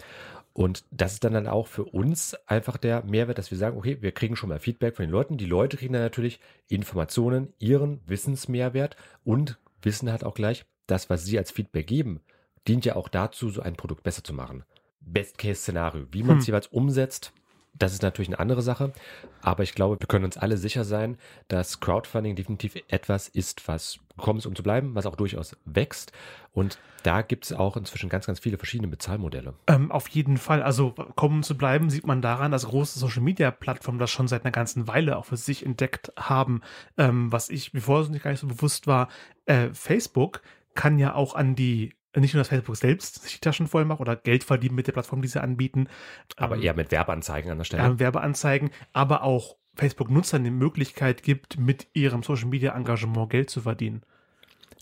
Und 0.55 0.85
das 0.91 1.12
ist 1.12 1.25
dann, 1.25 1.35
dann 1.35 1.49
auch 1.49 1.67
für 1.67 1.85
uns 1.85 2.35
einfach 2.47 2.79
der 2.79 3.05
Mehrwert, 3.05 3.37
dass 3.37 3.50
wir 3.50 3.59
sagen, 3.59 3.76
okay, 3.76 3.99
wir 4.00 4.12
kriegen 4.12 4.37
schon 4.37 4.49
mal 4.49 4.59
Feedback 4.59 4.97
von 4.97 5.05
den 5.05 5.12
Leuten. 5.12 5.37
Die 5.37 5.45
Leute 5.45 5.76
kriegen 5.76 5.93
dann 5.93 6.02
natürlich 6.02 6.41
Informationen, 6.69 7.52
ihren 7.59 8.00
Wissensmehrwert 8.07 8.97
und 9.23 9.59
wissen 9.83 10.11
halt 10.11 10.25
auch 10.25 10.35
gleich, 10.35 10.64
das, 10.87 11.11
was 11.11 11.25
sie 11.26 11.37
als 11.37 11.50
Feedback 11.50 11.87
geben, 11.87 12.23
dient 12.67 12.87
ja 12.87 12.97
auch 12.97 13.09
dazu, 13.09 13.50
so 13.50 13.61
ein 13.61 13.76
Produkt 13.76 14.02
besser 14.02 14.25
zu 14.25 14.33
machen. 14.33 14.64
Best-Case-Szenario. 15.00 16.07
Wie 16.11 16.23
man 16.23 16.38
es 16.38 16.45
hm. 16.45 16.52
jeweils 16.52 16.69
umsetzt, 16.69 17.33
das 17.75 17.93
ist 17.93 18.02
natürlich 18.02 18.29
eine 18.29 18.38
andere 18.38 18.62
Sache, 18.62 18.93
aber 19.41 19.62
ich 19.62 19.75
glaube, 19.75 19.99
wir 19.99 20.07
können 20.07 20.25
uns 20.25 20.37
alle 20.37 20.57
sicher 20.57 20.85
sein, 20.85 21.17
dass 21.49 21.81
Crowdfunding 21.81 22.37
definitiv 22.37 22.76
etwas 22.88 23.29
ist, 23.29 23.67
was 23.67 23.99
gekommen 24.17 24.38
ist, 24.38 24.47
um 24.47 24.55
zu 24.55 24.62
bleiben, 24.62 24.95
was 24.95 25.07
auch 25.07 25.17
durchaus 25.17 25.57
wächst. 25.64 26.12
Und 26.52 26.79
da 27.02 27.23
gibt 27.23 27.47
es 27.47 27.52
auch 27.52 27.76
inzwischen 27.76 28.09
ganz, 28.09 28.26
ganz 28.26 28.38
viele 28.41 28.59
verschiedene 28.59 28.88
Bezahlmodelle. 28.88 29.55
Ähm, 29.67 29.91
auf 29.91 30.09
jeden 30.09 30.37
Fall. 30.37 30.62
Also 30.62 30.95
kommen 31.17 31.43
zu 31.43 31.57
bleiben, 31.57 31.91
sieht 31.91 32.07
man 32.07 32.23
daran, 32.23 32.52
dass 32.52 32.67
große 32.67 32.99
Social-Media-Plattformen 32.99 33.99
das 33.99 34.11
schon 34.11 34.29
seit 34.29 34.45
einer 34.45 34.52
ganzen 34.52 34.87
Weile 34.87 35.17
auch 35.17 35.25
für 35.25 35.37
sich 35.37 35.64
entdeckt 35.64 36.12
haben. 36.17 36.61
Ähm, 36.99 37.33
was 37.33 37.49
ich, 37.49 37.73
bevor 37.73 38.00
es 38.00 38.11
nicht 38.11 38.23
gar 38.23 38.31
nicht 38.31 38.41
so 38.41 38.47
bewusst 38.47 38.87
war, 38.87 39.09
äh, 39.47 39.71
Facebook 39.73 40.43
kann 40.75 40.99
ja 40.99 41.14
auch 41.14 41.35
an 41.35 41.55
die 41.55 41.95
nicht 42.21 42.35
nur, 42.35 42.40
dass 42.40 42.49
Facebook 42.49 42.76
selbst 42.76 43.23
sich 43.23 43.35
die 43.35 43.40
Taschen 43.40 43.66
voll 43.66 43.85
macht 43.85 44.00
oder 44.00 44.16
Geld 44.16 44.45
verdienen 44.45 44.75
mit 44.75 44.87
der 44.87 44.92
Plattform, 44.92 45.23
die 45.23 45.28
sie 45.28 45.42
anbieten. 45.42 45.88
Aber 46.37 46.57
ähm, 46.57 46.62
eher 46.62 46.75
mit 46.75 46.90
Werbeanzeigen 46.90 47.50
an 47.50 47.59
der 47.59 47.64
Stelle. 47.64 47.83
Ja, 47.83 47.99
Werbeanzeigen, 47.99 48.71
aber 48.92 49.23
auch 49.23 49.57
Facebook-Nutzern 49.75 50.45
die 50.45 50.50
Möglichkeit 50.50 51.23
gibt, 51.23 51.59
mit 51.59 51.87
ihrem 51.95 52.23
Social-Media-Engagement 52.23 53.31
Geld 53.31 53.50
zu 53.50 53.62
verdienen. 53.62 54.02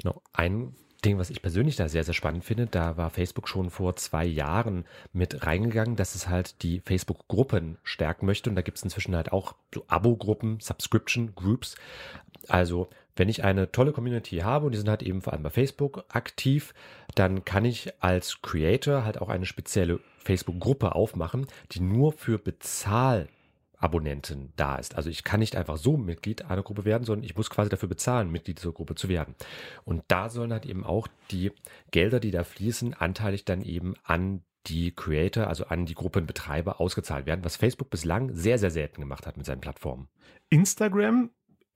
Genau. 0.02 0.20
Ein 0.32 0.74
Ding, 1.04 1.18
was 1.18 1.30
ich 1.30 1.40
persönlich 1.40 1.76
da 1.76 1.88
sehr, 1.88 2.04
sehr 2.04 2.14
spannend 2.14 2.44
finde, 2.44 2.66
da 2.66 2.96
war 2.96 3.10
Facebook 3.10 3.48
schon 3.48 3.70
vor 3.70 3.96
zwei 3.96 4.24
Jahren 4.24 4.84
mit 5.12 5.46
reingegangen, 5.46 5.96
dass 5.96 6.14
es 6.14 6.28
halt 6.28 6.62
die 6.62 6.80
Facebook-Gruppen 6.80 7.78
stärken 7.82 8.26
möchte. 8.26 8.50
Und 8.50 8.56
da 8.56 8.62
gibt 8.62 8.78
es 8.78 8.84
inzwischen 8.84 9.16
halt 9.16 9.32
auch 9.32 9.54
so 9.74 9.84
Abo-Gruppen, 9.88 10.60
Subscription-Groups. 10.60 11.76
Also 12.48 12.90
wenn 13.16 13.28
ich 13.28 13.44
eine 13.44 13.72
tolle 13.72 13.92
Community 13.92 14.38
habe 14.38 14.66
und 14.66 14.72
die 14.72 14.78
sind 14.78 14.88
halt 14.88 15.02
eben 15.02 15.22
vor 15.22 15.32
allem 15.32 15.42
bei 15.42 15.50
Facebook 15.50 16.04
aktiv, 16.08 16.74
dann 17.14 17.44
kann 17.44 17.64
ich 17.64 17.92
als 18.02 18.42
Creator 18.42 19.04
halt 19.04 19.20
auch 19.20 19.28
eine 19.28 19.46
spezielle 19.46 20.00
Facebook-Gruppe 20.18 20.94
aufmachen, 20.94 21.46
die 21.72 21.80
nur 21.80 22.12
für 22.12 22.38
Bezahlabonnenten 22.38 24.52
da 24.56 24.76
ist. 24.76 24.96
Also 24.96 25.10
ich 25.10 25.24
kann 25.24 25.40
nicht 25.40 25.56
einfach 25.56 25.76
so 25.76 25.96
Mitglied 25.96 26.44
einer 26.44 26.62
Gruppe 26.62 26.84
werden, 26.84 27.04
sondern 27.04 27.24
ich 27.24 27.36
muss 27.36 27.50
quasi 27.50 27.70
dafür 27.70 27.88
bezahlen, 27.88 28.30
Mitglied 28.30 28.58
dieser 28.58 28.72
Gruppe 28.72 28.94
zu 28.94 29.08
werden. 29.08 29.34
Und 29.84 30.04
da 30.08 30.28
sollen 30.28 30.52
halt 30.52 30.66
eben 30.66 30.84
auch 30.84 31.08
die 31.30 31.52
Gelder, 31.90 32.20
die 32.20 32.30
da 32.30 32.44
fließen, 32.44 32.94
anteilig 32.94 33.44
dann 33.44 33.62
eben 33.62 33.94
an 34.04 34.42
die 34.66 34.94
Creator, 34.94 35.46
also 35.46 35.66
an 35.66 35.86
die 35.86 35.94
Gruppenbetreiber 35.94 36.80
ausgezahlt 36.80 37.26
werden, 37.26 37.44
was 37.44 37.56
Facebook 37.56 37.90
bislang 37.90 38.34
sehr, 38.34 38.58
sehr 38.58 38.70
selten 38.70 39.00
gemacht 39.00 39.26
hat 39.26 39.36
mit 39.36 39.46
seinen 39.46 39.60
Plattformen. 39.60 40.08
Instagram 40.50 41.30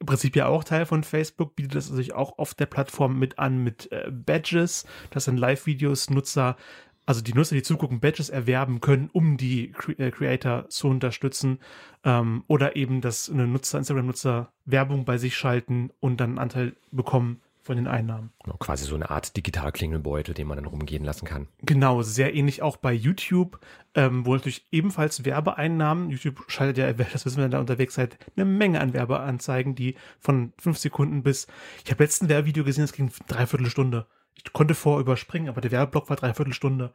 im 0.05 0.07
Prinzip 0.07 0.37
ja 0.37 0.49
auch 0.49 0.65
Teil 0.65 0.85
von 0.85 1.03
Facebook, 1.03 1.57
bietet 1.57 1.77
es 1.77 1.87
sich 1.87 2.13
auch 2.13 2.37
auf 2.37 2.53
der 2.53 2.67
Plattform 2.67 3.19
mit 3.19 3.39
an 3.39 3.65
mit 3.65 3.91
äh, 3.91 4.11
Badges. 4.11 4.85
Das 5.09 5.25
sind 5.25 5.39
Live-Videos, 5.39 6.11
Nutzer, 6.11 6.59
also 7.07 7.23
die 7.23 7.33
Nutzer, 7.33 7.55
die 7.55 7.63
zugucken, 7.63 8.01
Badges 8.01 8.29
erwerben 8.29 8.83
können, 8.83 9.09
um 9.15 9.39
die 9.39 9.73
Cre 9.73 9.93
äh, 9.99 10.11
Creator 10.11 10.69
zu 10.69 10.89
unterstützen. 10.89 11.59
Ähm, 12.05 12.45
oder 12.49 12.77
eben, 12.77 13.01
dass 13.01 13.31
eine 13.31 13.47
Nutzer, 13.47 13.79
Instagram-Nutzer 13.79 14.53
Werbung 14.67 15.07
bei 15.07 15.17
sich 15.17 15.39
schalten 15.39 15.91
und 16.01 16.21
dann 16.21 16.33
einen 16.33 16.39
Anteil 16.39 16.77
bekommen 16.91 17.41
von 17.65 17.77
den 17.77 17.87
Einnahmen. 17.87 18.31
Genau, 18.45 18.57
quasi 18.59 18.85
so 18.85 18.95
eine 18.95 19.11
Art 19.11 19.37
Digitalklingelbeutel, 19.37 20.35
den 20.35 20.47
man 20.47 20.57
dann 20.57 20.67
rumgehen 20.67 21.03
lassen 21.03 21.27
kann. 21.27 21.49
Genau, 21.63 22.03
sehr 22.03 22.35
ähnlich 22.35 22.63
auch 22.63 22.77
bei 22.77 22.93
YouTube, 22.93 23.59
ähm, 23.95 24.27
wo 24.27 24.35
natürlich 24.35 24.67
ebenfalls 24.71 25.25
Werbeeinnahmen, 25.25 26.11
YouTube 26.11 26.45
schaltet 26.49 26.79
ja, 26.79 26.93
das 27.13 27.25
wissen 27.25 27.39
wir, 27.39 27.49
da 27.49 27.59
unterwegs 27.59 27.95
seid, 27.95 28.19
eine 28.37 28.45
Menge 28.45 28.81
an 28.81 28.93
Werbeanzeigen, 28.93 29.75
die 29.75 29.97
von 30.21 30.53
fünf 30.59 30.79
Sekunden 30.79 31.23
bis, 31.23 31.47
ich 31.85 31.91
habe 31.91 32.05
letzten 32.05 32.29
Werbevideo 32.29 32.65
gesehen, 32.65 32.85
das 32.85 32.93
ging 32.93 33.11
dreiviertel 33.27 33.71
Stunde 33.71 34.07
ich 34.43 34.53
konnte 34.53 34.75
vor 34.75 35.01
überspringen, 35.01 35.49
aber 35.49 35.61
der 35.61 35.71
Werbeblock 35.71 36.11
war 36.11 36.17
dreiviertel 36.17 36.53
Stunde. 36.53 36.93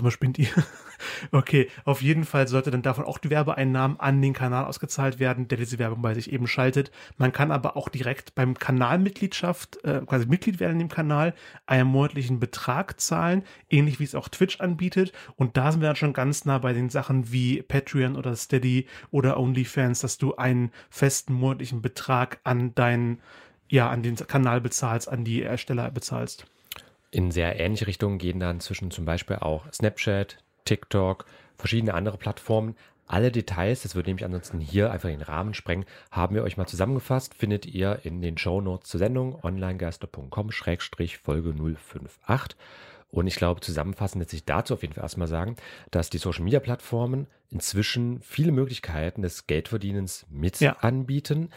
Was 0.00 0.12
spinnt 0.12 0.38
ihr? 0.38 0.48
okay, 1.32 1.68
auf 1.84 2.02
jeden 2.02 2.24
Fall 2.24 2.46
sollte 2.46 2.70
dann 2.70 2.82
davon 2.82 3.04
auch 3.04 3.18
die 3.18 3.30
Werbeeinnahmen 3.30 3.98
an 3.98 4.22
den 4.22 4.32
Kanal 4.32 4.64
ausgezahlt 4.66 5.18
werden, 5.18 5.48
der 5.48 5.58
diese 5.58 5.80
Werbung 5.80 6.02
bei 6.02 6.14
sich 6.14 6.32
eben 6.32 6.46
schaltet. 6.46 6.92
Man 7.16 7.32
kann 7.32 7.50
aber 7.50 7.76
auch 7.76 7.88
direkt 7.88 8.36
beim 8.36 8.54
Kanalmitgliedschaft, 8.54 9.84
äh, 9.84 10.02
quasi 10.06 10.26
Mitglied 10.26 10.60
werden 10.60 10.74
in 10.74 10.78
dem 10.78 10.88
Kanal, 10.88 11.34
einen 11.66 11.88
monatlichen 11.88 12.38
Betrag 12.38 13.00
zahlen, 13.00 13.42
ähnlich 13.68 13.98
wie 13.98 14.04
es 14.04 14.14
auch 14.14 14.28
Twitch 14.28 14.60
anbietet. 14.60 15.12
Und 15.34 15.56
da 15.56 15.72
sind 15.72 15.80
wir 15.80 15.88
dann 15.88 15.96
schon 15.96 16.12
ganz 16.12 16.44
nah 16.44 16.58
bei 16.58 16.72
den 16.72 16.88
Sachen 16.88 17.32
wie 17.32 17.62
Patreon 17.62 18.16
oder 18.16 18.36
Steady 18.36 18.86
oder 19.10 19.40
OnlyFans, 19.40 20.00
dass 20.00 20.18
du 20.18 20.36
einen 20.36 20.70
festen 20.90 21.32
monatlichen 21.32 21.82
Betrag 21.82 22.38
an 22.44 22.74
deinen 22.76 23.20
ja, 23.70 23.88
an 23.88 24.02
den 24.02 24.16
Kanal 24.16 24.60
bezahlst, 24.60 25.08
an 25.08 25.24
die 25.24 25.42
Ersteller 25.42 25.90
bezahlst. 25.90 26.44
In 27.10 27.30
sehr 27.30 27.58
ähnliche 27.58 27.86
Richtungen 27.86 28.18
gehen 28.18 28.38
dann 28.38 28.60
zwischen 28.60 28.90
zum 28.90 29.06
Beispiel 29.06 29.36
auch 29.36 29.64
Snapchat, 29.72 30.36
TikTok, 30.64 31.24
verschiedene 31.56 31.94
andere 31.94 32.18
Plattformen. 32.18 32.76
Alle 33.06 33.32
Details, 33.32 33.82
das 33.82 33.94
würde 33.96 34.10
nämlich 34.10 34.24
ansonsten 34.24 34.60
hier 34.60 34.92
einfach 34.92 35.08
den 35.08 35.22
Rahmen 35.22 35.54
sprengen, 35.54 35.84
haben 36.12 36.36
wir 36.36 36.44
euch 36.44 36.56
mal 36.56 36.66
zusammengefasst, 36.66 37.34
findet 37.34 37.66
ihr 37.66 37.98
in 38.04 38.22
den 38.22 38.38
Show 38.38 38.60
Notes 38.60 38.88
zur 38.90 38.98
Sendung 38.98 39.42
onlinegeister.com-folge 39.42 41.54
058. 41.54 42.56
Und 43.10 43.26
ich 43.26 43.34
glaube, 43.34 43.60
zusammenfassend 43.60 44.20
lässt 44.20 44.30
sich 44.30 44.44
dazu 44.44 44.74
auf 44.74 44.82
jeden 44.82 44.94
Fall 44.94 45.02
erstmal 45.02 45.26
sagen, 45.26 45.56
dass 45.90 46.10
die 46.10 46.18
Social 46.18 46.44
Media 46.44 46.60
Plattformen 46.60 47.26
inzwischen 47.50 48.20
viele 48.22 48.52
Möglichkeiten 48.52 49.22
des 49.22 49.48
Geldverdienens 49.48 50.26
mit 50.30 50.60
ja. 50.60 50.76
anbieten. 50.76 51.50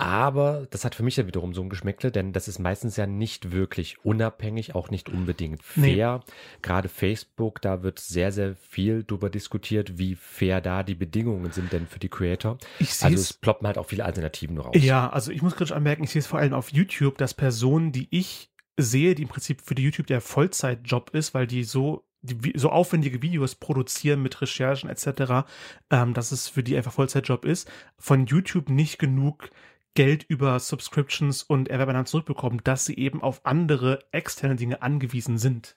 Aber 0.00 0.66
das 0.70 0.84
hat 0.84 0.94
für 0.94 1.02
mich 1.02 1.16
ja 1.16 1.26
wiederum 1.26 1.52
so 1.52 1.62
ein 1.62 1.68
Geschmäckle, 1.68 2.10
denn 2.10 2.32
das 2.32 2.48
ist 2.48 2.58
meistens 2.58 2.96
ja 2.96 3.06
nicht 3.06 3.52
wirklich 3.52 4.02
unabhängig, 4.04 4.74
auch 4.74 4.90
nicht 4.90 5.08
unbedingt 5.10 5.62
fair. 5.62 6.22
Nee. 6.24 6.32
Gerade 6.62 6.88
Facebook, 6.88 7.60
da 7.60 7.82
wird 7.82 7.98
sehr, 7.98 8.32
sehr 8.32 8.54
viel 8.56 9.04
darüber 9.04 9.28
diskutiert, 9.28 9.98
wie 9.98 10.14
fair 10.14 10.60
da 10.60 10.82
die 10.82 10.94
Bedingungen 10.94 11.52
sind 11.52 11.72
denn 11.72 11.86
für 11.86 11.98
die 11.98 12.08
Creator. 12.08 12.56
Ich 12.78 13.02
also 13.02 13.14
es 13.14 13.32
ploppen 13.34 13.66
halt 13.66 13.76
auch 13.76 13.86
viele 13.86 14.04
Alternativen 14.04 14.58
raus. 14.58 14.74
Ja, 14.78 15.10
also 15.10 15.32
ich 15.32 15.42
muss 15.42 15.54
kritisch 15.54 15.72
anmerken, 15.72 16.04
ich 16.04 16.10
sehe 16.10 16.20
es 16.20 16.26
vor 16.26 16.38
allem 16.38 16.54
auf 16.54 16.72
YouTube, 16.72 17.18
dass 17.18 17.34
Personen, 17.34 17.92
die 17.92 18.08
ich 18.10 18.50
sehe, 18.78 19.14
die 19.14 19.22
im 19.22 19.28
Prinzip 19.28 19.60
für 19.60 19.74
die 19.74 19.82
YouTube 19.82 20.06
der 20.06 20.22
Vollzeitjob 20.22 21.10
ist, 21.10 21.34
weil 21.34 21.46
die 21.46 21.64
so 21.64 22.04
die 22.22 22.52
so 22.58 22.68
aufwendige 22.68 23.22
Videos 23.22 23.54
produzieren 23.54 24.22
mit 24.22 24.40
Recherchen 24.40 24.90
etc., 24.90 25.46
ähm, 25.90 26.14
dass 26.14 26.32
es 26.32 26.48
für 26.48 26.62
die 26.62 26.76
einfach 26.76 26.92
Vollzeitjob 26.92 27.44
ist, 27.44 27.70
von 27.98 28.26
YouTube 28.26 28.68
nicht 28.68 28.98
genug 28.98 29.50
Geld 29.94 30.24
über 30.24 30.58
Subscriptions 30.58 31.42
und 31.42 31.68
Erwerbeeinnahmen 31.68 32.06
zurückbekommen, 32.06 32.60
dass 32.64 32.84
sie 32.84 32.96
eben 32.96 33.22
auf 33.22 33.44
andere 33.44 34.00
externe 34.12 34.56
Dinge 34.56 34.82
angewiesen 34.82 35.38
sind. 35.38 35.76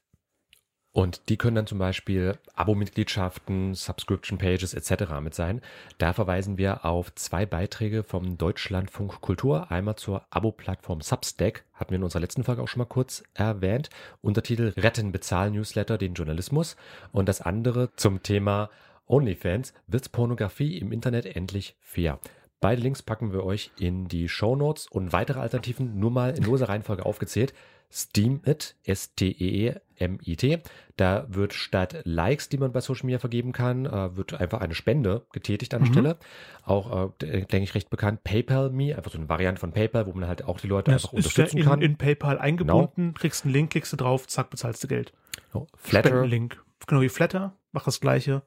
Und 0.96 1.28
die 1.30 1.38
können 1.38 1.56
dann 1.56 1.66
zum 1.66 1.80
Beispiel 1.80 2.38
Abo-Mitgliedschaften, 2.54 3.74
Subscription-Pages 3.74 4.76
etc. 4.76 5.20
mit 5.24 5.34
sein. 5.34 5.62
Da 5.98 6.14
verweisen 6.14 6.60
wir 6.60 6.86
auf 6.86 7.16
zwei 7.16 7.48
Beiträge 7.48 8.04
vom 8.04 8.38
Deutschlandfunk 8.38 9.20
Kultur. 9.20 9.72
Einmal 9.72 9.96
zur 9.96 10.24
Abo-Plattform 10.30 11.02
Substack, 11.02 11.66
hatten 11.74 11.90
wir 11.90 11.96
in 11.96 12.04
unserer 12.04 12.22
letzten 12.22 12.44
Folge 12.44 12.62
auch 12.62 12.68
schon 12.68 12.78
mal 12.78 12.86
kurz 12.86 13.24
erwähnt. 13.34 13.90
Untertitel 14.22 14.72
Retten, 14.78 15.12
bezahlen 15.12 15.54
Newsletter, 15.54 15.98
den 15.98 16.14
Journalismus. 16.14 16.76
Und 17.12 17.28
das 17.28 17.42
andere 17.42 17.90
zum 17.96 18.22
Thema 18.22 18.70
OnlyFans 19.08 19.74
wird 19.88 20.12
Pornografie 20.12 20.78
im 20.78 20.92
Internet 20.92 21.26
endlich 21.26 21.76
fair. 21.82 22.20
Beide 22.64 22.82
Links 22.82 23.02
packen 23.02 23.34
wir 23.34 23.44
euch 23.44 23.72
in 23.78 24.08
die 24.08 24.30
Show 24.30 24.56
Notes 24.56 24.88
und 24.88 25.12
weitere 25.12 25.42
Alternativen 25.42 26.00
nur 26.00 26.12
mal 26.12 26.30
in 26.30 26.46
loser 26.46 26.70
Reihenfolge 26.70 27.06
aufgezählt. 27.06 27.54
Steemit, 27.92 28.78
S-T-E-E-M-I-T. 28.86 30.60
Da 30.96 31.26
wird 31.28 31.54
statt 31.54 32.04
Likes, 32.06 32.48
die 32.48 32.58
man 32.58 32.72
bei 32.72 32.80
Social 32.80 33.06
Media 33.06 33.20
vergeben 33.20 33.52
kann, 33.52 33.86
äh, 33.86 34.16
wird 34.16 34.36
einfach 34.36 34.62
eine 34.62 34.76
Spende 34.76 35.26
getätigt 35.34 35.74
an 35.74 35.82
der 35.82 35.90
mhm. 35.90 35.94
Stelle. 35.94 36.18
Auch, 36.64 37.12
äh, 37.22 37.42
denke 37.42 37.64
ich, 37.64 37.76
recht 37.76 37.90
bekannt. 37.90 38.24
PayPal 38.24 38.70
Me, 38.70 38.96
einfach 38.96 39.12
so 39.12 39.18
eine 39.18 39.28
Variante 39.28 39.60
von 39.60 39.74
PayPal, 39.74 40.08
wo 40.08 40.14
man 40.14 40.30
halt 40.30 40.46
auch 40.46 40.62
die 40.62 40.68
Leute 40.68 40.92
ja, 40.92 40.96
einfach 40.96 41.12
unterstützen 41.12 41.58
in, 41.58 41.66
kann. 41.66 41.82
In 41.82 41.98
PayPal 41.98 42.40
eingebunden, 42.40 43.08
genau. 43.08 43.14
kriegst 43.14 43.44
einen 43.44 43.54
Link, 43.54 43.72
klickst 43.72 43.92
du 43.92 43.98
drauf, 43.98 44.26
zack, 44.28 44.50
bezahlst 44.50 44.82
du 44.82 44.88
Geld. 44.88 45.12
Oh, 45.54 45.68
Flatter. 45.76 46.26
Link. 46.26 46.64
Genau 46.88 47.02
wie 47.02 47.10
Flatter, 47.10 47.58
mach 47.74 47.84
das 47.84 48.00
gleiche. 48.00 48.42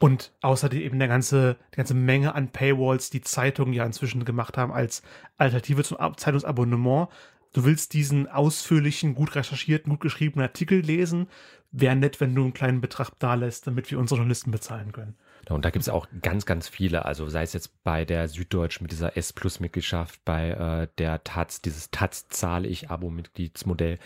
Und 0.00 0.32
außerdem 0.40 0.80
eben 0.80 0.98
der 0.98 1.08
ganze, 1.08 1.56
die 1.72 1.76
ganze 1.76 1.94
Menge 1.94 2.34
an 2.34 2.50
Paywalls, 2.50 3.10
die 3.10 3.20
Zeitungen 3.20 3.74
ja 3.74 3.84
inzwischen 3.84 4.24
gemacht 4.24 4.56
haben 4.56 4.72
als 4.72 5.02
Alternative 5.36 5.84
zum 5.84 5.98
Zeitungsabonnement 6.16 7.08
du 7.52 7.64
willst 7.64 7.94
diesen 7.94 8.28
ausführlichen, 8.28 9.14
gut 9.14 9.34
recherchierten, 9.34 9.90
gut 9.90 10.00
geschriebenen 10.00 10.46
Artikel 10.46 10.80
lesen, 10.80 11.28
wäre 11.72 11.96
nett, 11.96 12.20
wenn 12.20 12.34
du 12.34 12.42
einen 12.42 12.52
kleinen 12.52 12.80
Betrag 12.80 13.10
da 13.18 13.34
lässt, 13.34 13.66
damit 13.66 13.90
wir 13.90 13.98
unsere 13.98 14.18
Journalisten 14.18 14.50
bezahlen 14.50 14.92
können. 14.92 15.16
Und 15.48 15.64
da 15.64 15.70
gibt 15.70 15.82
es 15.82 15.88
auch 15.88 16.06
ganz, 16.22 16.46
ganz 16.46 16.68
viele. 16.68 17.06
Also 17.06 17.28
sei 17.28 17.42
es 17.42 17.52
jetzt 17.52 17.82
bei 17.82 18.04
der 18.04 18.28
Süddeutsch 18.28 18.80
mit 18.80 18.92
dieser 18.92 19.16
S-Plus-Mitgliedschaft, 19.16 20.24
bei 20.24 20.50
äh, 20.50 20.86
der 20.98 21.24
Taz, 21.24 21.60
dieses 21.60 21.90
Taz-Zahle-Ich-Abo-Mitgliedsmodell. 21.90 23.98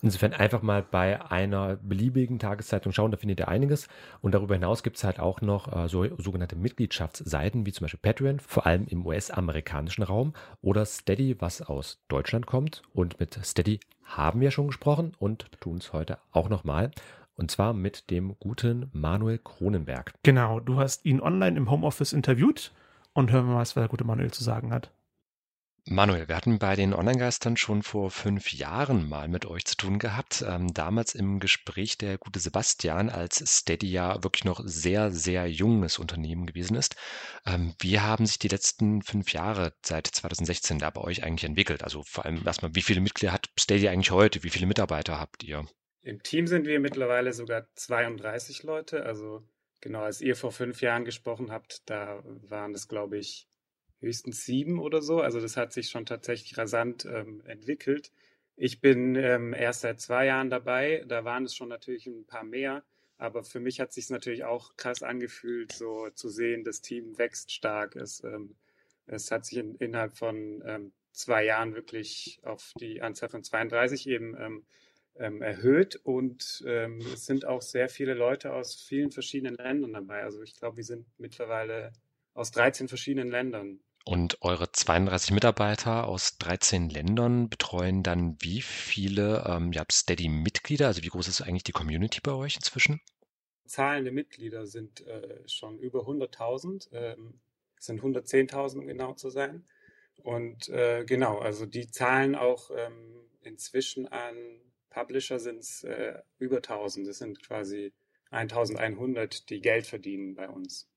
Insofern 0.00 0.32
einfach 0.32 0.62
mal 0.62 0.82
bei 0.82 1.20
einer 1.30 1.76
beliebigen 1.76 2.38
Tageszeitung 2.38 2.92
schauen, 2.92 3.10
da 3.10 3.16
findet 3.16 3.40
ihr 3.40 3.48
einiges. 3.48 3.88
Und 4.20 4.32
darüber 4.32 4.54
hinaus 4.54 4.82
gibt 4.84 4.96
es 4.96 5.04
halt 5.04 5.18
auch 5.18 5.40
noch 5.40 5.74
äh, 5.74 5.88
so 5.88 6.06
sogenannte 6.18 6.54
Mitgliedschaftsseiten, 6.54 7.66
wie 7.66 7.72
zum 7.72 7.84
Beispiel 7.84 8.00
Patreon, 8.00 8.38
vor 8.38 8.66
allem 8.66 8.86
im 8.86 9.04
US-amerikanischen 9.04 10.04
Raum, 10.04 10.34
oder 10.60 10.84
Steady, 10.84 11.40
was 11.40 11.62
aus 11.62 12.00
Deutschland 12.06 12.46
kommt. 12.46 12.82
Und 12.92 13.18
mit 13.18 13.38
Steady 13.42 13.80
haben 14.04 14.40
wir 14.40 14.52
schon 14.52 14.68
gesprochen 14.68 15.12
und 15.18 15.50
tun 15.60 15.78
es 15.78 15.92
heute 15.92 16.18
auch 16.30 16.48
nochmal. 16.48 16.92
Und 17.34 17.50
zwar 17.50 17.72
mit 17.72 18.10
dem 18.10 18.36
guten 18.38 18.90
Manuel 18.92 19.38
Kronenberg. 19.38 20.12
Genau, 20.22 20.60
du 20.60 20.76
hast 20.76 21.04
ihn 21.04 21.20
online 21.20 21.56
im 21.56 21.70
Homeoffice 21.70 22.12
interviewt 22.12 22.72
und 23.14 23.32
hören 23.32 23.46
wir 23.46 23.54
mal, 23.54 23.60
was 23.60 23.74
der 23.74 23.88
gute 23.88 24.04
Manuel 24.04 24.30
zu 24.30 24.44
sagen 24.44 24.72
hat. 24.72 24.90
Manuel, 25.90 26.28
wir 26.28 26.36
hatten 26.36 26.58
bei 26.58 26.76
den 26.76 26.92
Online-Geistern 26.92 27.56
schon 27.56 27.82
vor 27.82 28.10
fünf 28.10 28.52
Jahren 28.52 29.08
mal 29.08 29.26
mit 29.26 29.46
euch 29.46 29.64
zu 29.64 29.74
tun 29.74 29.98
gehabt. 29.98 30.44
Ähm, 30.46 30.74
damals 30.74 31.14
im 31.14 31.40
Gespräch 31.40 31.96
der 31.96 32.18
gute 32.18 32.40
Sebastian, 32.40 33.08
als 33.08 33.42
Steady 33.46 33.90
ja 33.90 34.22
wirklich 34.22 34.44
noch 34.44 34.60
sehr, 34.62 35.10
sehr 35.10 35.50
junges 35.50 35.98
Unternehmen 35.98 36.44
gewesen 36.44 36.76
ist. 36.76 36.96
Ähm, 37.46 37.74
wie 37.78 38.00
haben 38.00 38.26
sich 38.26 38.38
die 38.38 38.48
letzten 38.48 39.00
fünf 39.00 39.32
Jahre 39.32 39.72
seit 39.82 40.06
2016 40.08 40.78
da 40.78 40.90
bei 40.90 41.00
euch 41.00 41.24
eigentlich 41.24 41.44
entwickelt? 41.44 41.82
Also 41.82 42.02
vor 42.02 42.26
allem 42.26 42.42
erstmal, 42.44 42.74
wie 42.74 42.82
viele 42.82 43.00
Mitglieder 43.00 43.32
hat 43.32 43.48
Steady 43.58 43.88
eigentlich 43.88 44.10
heute? 44.10 44.42
Wie 44.44 44.50
viele 44.50 44.66
Mitarbeiter 44.66 45.18
habt 45.18 45.42
ihr? 45.42 45.66
Im 46.02 46.22
Team 46.22 46.46
sind 46.46 46.66
wir 46.66 46.80
mittlerweile 46.80 47.32
sogar 47.32 47.66
32 47.76 48.62
Leute. 48.62 49.06
Also 49.06 49.42
genau, 49.80 50.02
als 50.02 50.20
ihr 50.20 50.36
vor 50.36 50.52
fünf 50.52 50.82
Jahren 50.82 51.06
gesprochen 51.06 51.50
habt, 51.50 51.88
da 51.88 52.22
waren 52.24 52.74
es, 52.74 52.88
glaube 52.88 53.16
ich, 53.16 53.47
höchstens 54.00 54.44
sieben 54.44 54.78
oder 54.78 55.02
so. 55.02 55.20
Also 55.20 55.40
das 55.40 55.56
hat 55.56 55.72
sich 55.72 55.90
schon 55.90 56.06
tatsächlich 56.06 56.56
rasant 56.56 57.04
ähm, 57.04 57.42
entwickelt. 57.46 58.12
Ich 58.56 58.80
bin 58.80 59.14
ähm, 59.16 59.54
erst 59.54 59.82
seit 59.82 60.00
zwei 60.00 60.26
Jahren 60.26 60.50
dabei. 60.50 61.04
Da 61.06 61.24
waren 61.24 61.44
es 61.44 61.54
schon 61.54 61.68
natürlich 61.68 62.06
ein 62.06 62.26
paar 62.26 62.44
mehr. 62.44 62.84
Aber 63.16 63.42
für 63.42 63.60
mich 63.60 63.80
hat 63.80 63.92
sich 63.92 64.10
natürlich 64.10 64.44
auch 64.44 64.76
krass 64.76 65.02
angefühlt, 65.02 65.72
so 65.72 66.08
zu 66.10 66.28
sehen, 66.28 66.64
das 66.64 66.80
Team 66.80 67.18
wächst 67.18 67.52
stark. 67.52 67.96
Es, 67.96 68.22
ähm, 68.22 68.54
es 69.06 69.30
hat 69.30 69.44
sich 69.44 69.58
in, 69.58 69.74
innerhalb 69.76 70.16
von 70.16 70.62
ähm, 70.64 70.92
zwei 71.12 71.44
Jahren 71.44 71.74
wirklich 71.74 72.40
auf 72.44 72.72
die 72.80 73.02
Anzahl 73.02 73.28
von 73.28 73.42
32 73.42 74.08
eben 74.08 74.36
ähm, 74.38 74.64
ähm, 75.16 75.42
erhöht 75.42 75.96
und 76.04 76.62
ähm, 76.66 76.98
es 77.12 77.26
sind 77.26 77.44
auch 77.44 77.62
sehr 77.62 77.88
viele 77.88 78.14
Leute 78.14 78.52
aus 78.52 78.80
vielen 78.80 79.10
verschiedenen 79.10 79.56
Ländern 79.56 79.92
dabei. 79.92 80.22
Also 80.22 80.42
ich 80.42 80.54
glaube, 80.54 80.76
wir 80.76 80.84
sind 80.84 81.06
mittlerweile 81.18 81.92
aus 82.34 82.52
13 82.52 82.86
verschiedenen 82.86 83.28
Ländern. 83.28 83.80
Und 84.08 84.38
eure 84.40 84.72
32 84.72 85.32
Mitarbeiter 85.32 86.08
aus 86.08 86.38
13 86.38 86.88
Ländern 86.88 87.50
betreuen 87.50 88.02
dann 88.02 88.38
wie 88.40 88.62
viele 88.62 89.44
ähm, 89.46 89.70
ja, 89.72 89.84
Steady-Mitglieder? 89.92 90.86
Also 90.86 91.02
wie 91.02 91.08
groß 91.08 91.28
ist 91.28 91.42
eigentlich 91.42 91.64
die 91.64 91.72
Community 91.72 92.22
bei 92.22 92.32
euch 92.32 92.56
inzwischen? 92.56 93.02
Zahlende 93.66 94.10
Mitglieder 94.10 94.64
sind 94.64 95.06
äh, 95.06 95.46
schon 95.46 95.78
über 95.78 96.08
100.000, 96.08 96.88
ähm, 96.92 97.38
sind 97.78 98.00
110.000 98.00 98.78
um 98.78 98.86
genau 98.86 99.12
zu 99.12 99.28
sein. 99.28 99.66
Und 100.22 100.70
äh, 100.70 101.04
genau, 101.04 101.40
also 101.40 101.66
die 101.66 101.90
zahlen 101.90 102.34
auch 102.34 102.70
ähm, 102.74 103.28
inzwischen 103.42 104.08
an 104.08 104.34
Publisher 104.88 105.38
sind 105.38 105.58
es 105.58 105.84
äh, 105.84 106.14
über 106.38 106.56
1000. 106.56 107.06
Das 107.06 107.18
sind 107.18 107.42
quasi 107.42 107.92
1100, 108.30 109.50
die 109.50 109.60
Geld 109.60 109.86
verdienen 109.86 110.34
bei 110.34 110.48
uns 110.48 110.87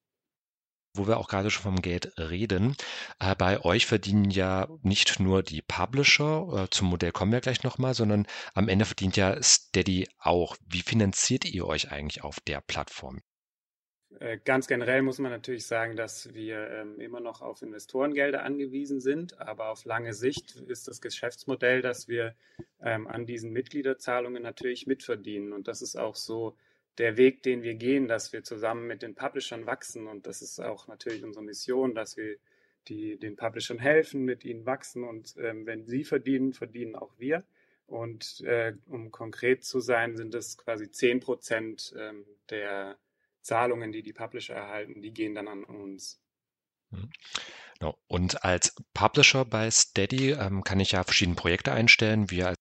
wo 0.93 1.07
wir 1.07 1.17
auch 1.17 1.27
gerade 1.27 1.49
schon 1.49 1.63
vom 1.63 1.81
Geld 1.81 2.13
reden. 2.17 2.75
Äh, 3.19 3.35
bei 3.35 3.63
euch 3.63 3.85
verdienen 3.85 4.29
ja 4.29 4.67
nicht 4.81 5.19
nur 5.19 5.43
die 5.43 5.61
Publisher, 5.61 6.63
äh, 6.65 6.69
zum 6.69 6.89
Modell 6.89 7.11
kommen 7.11 7.31
wir 7.31 7.41
gleich 7.41 7.63
nochmal, 7.63 7.93
sondern 7.93 8.27
am 8.53 8.67
Ende 8.67 8.85
verdient 8.85 9.17
ja 9.17 9.41
Steady 9.41 10.07
auch. 10.19 10.57
Wie 10.67 10.81
finanziert 10.81 11.45
ihr 11.45 11.65
euch 11.65 11.91
eigentlich 11.91 12.23
auf 12.23 12.39
der 12.41 12.61
Plattform? 12.61 13.21
Äh, 14.19 14.37
ganz 14.43 14.67
generell 14.67 15.01
muss 15.01 15.19
man 15.19 15.31
natürlich 15.31 15.65
sagen, 15.65 15.95
dass 15.95 16.33
wir 16.33 16.69
ähm, 16.69 16.99
immer 16.99 17.21
noch 17.21 17.41
auf 17.41 17.61
Investorengelder 17.61 18.43
angewiesen 18.43 18.99
sind, 18.99 19.39
aber 19.39 19.69
auf 19.69 19.85
lange 19.85 20.13
Sicht 20.13 20.55
ist 20.67 20.87
das 20.87 21.01
Geschäftsmodell, 21.01 21.81
dass 21.81 22.07
wir 22.07 22.35
ähm, 22.81 23.07
an 23.07 23.25
diesen 23.25 23.51
Mitgliederzahlungen 23.51 24.43
natürlich 24.43 24.85
mitverdienen. 24.85 25.53
Und 25.53 25.67
das 25.67 25.81
ist 25.81 25.95
auch 25.95 26.15
so 26.15 26.57
der 26.97 27.17
Weg, 27.17 27.43
den 27.43 27.63
wir 27.63 27.75
gehen, 27.75 28.07
dass 28.07 28.33
wir 28.33 28.43
zusammen 28.43 28.87
mit 28.87 29.01
den 29.01 29.15
Publishern 29.15 29.65
wachsen. 29.65 30.07
Und 30.07 30.27
das 30.27 30.41
ist 30.41 30.59
auch 30.59 30.87
natürlich 30.87 31.23
unsere 31.23 31.43
Mission, 31.43 31.95
dass 31.95 32.17
wir 32.17 32.37
die, 32.87 33.17
den 33.17 33.35
Publishern 33.35 33.79
helfen, 33.79 34.23
mit 34.23 34.43
ihnen 34.43 34.65
wachsen. 34.65 35.03
Und 35.03 35.35
ähm, 35.37 35.65
wenn 35.65 35.85
sie 35.85 36.03
verdienen, 36.03 36.53
verdienen 36.53 36.95
auch 36.95 37.13
wir. 37.17 37.43
Und 37.87 38.41
äh, 38.41 38.73
um 38.87 39.11
konkret 39.11 39.63
zu 39.63 39.79
sein, 39.79 40.15
sind 40.15 40.33
es 40.33 40.57
quasi 40.57 40.91
10 40.91 41.19
Prozent 41.19 41.93
ähm, 41.97 42.25
der 42.49 42.97
Zahlungen, 43.41 43.91
die 43.91 44.03
die 44.03 44.13
Publisher 44.13 44.55
erhalten, 44.55 45.01
die 45.01 45.13
gehen 45.13 45.35
dann 45.35 45.47
an 45.47 45.63
uns. 45.63 46.21
Mhm. 46.91 47.09
Genau. 47.79 47.97
Und 48.07 48.43
als 48.43 48.75
Publisher 48.93 49.43
bei 49.43 49.69
Steady 49.71 50.31
ähm, 50.31 50.63
kann 50.63 50.79
ich 50.79 50.91
ja 50.91 51.03
verschiedene 51.03 51.35
Projekte 51.35 51.71
einstellen. 51.71 52.29
Wir 52.29 52.53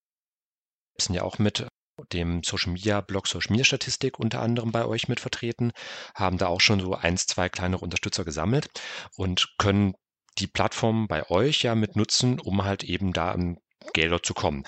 sind 0.97 1.15
ja 1.15 1.23
auch 1.23 1.39
mit 1.39 1.67
dem 2.13 2.43
Social 2.43 2.73
Media 2.73 3.01
Blog 3.01 3.27
Social 3.27 3.53
Media 3.53 3.65
Statistik 3.65 4.19
unter 4.19 4.41
anderem 4.41 4.73
bei 4.73 4.85
euch 4.85 5.09
mit 5.09 5.21
vertreten, 5.21 5.73
haben 6.15 6.39
da 6.39 6.47
auch 6.47 6.61
schon 6.61 6.81
so 6.81 6.95
eins, 6.95 7.27
zwei 7.27 7.49
kleinere 7.49 7.83
Unterstützer 7.83 8.25
gesammelt 8.25 8.69
und 9.17 9.55
können 9.59 9.95
die 10.39 10.47
Plattform 10.47 11.09
bei 11.09 11.29
euch 11.31 11.63
ja 11.63 11.75
mit 11.75 11.97
nutzen, 11.97 12.41
um 12.41 12.65
halt 12.65 12.85
eben 12.85 13.13
da 13.13 13.33
an 13.33 13.59
Gelder 13.93 14.23
zu 14.23 14.35
kommen. 14.35 14.65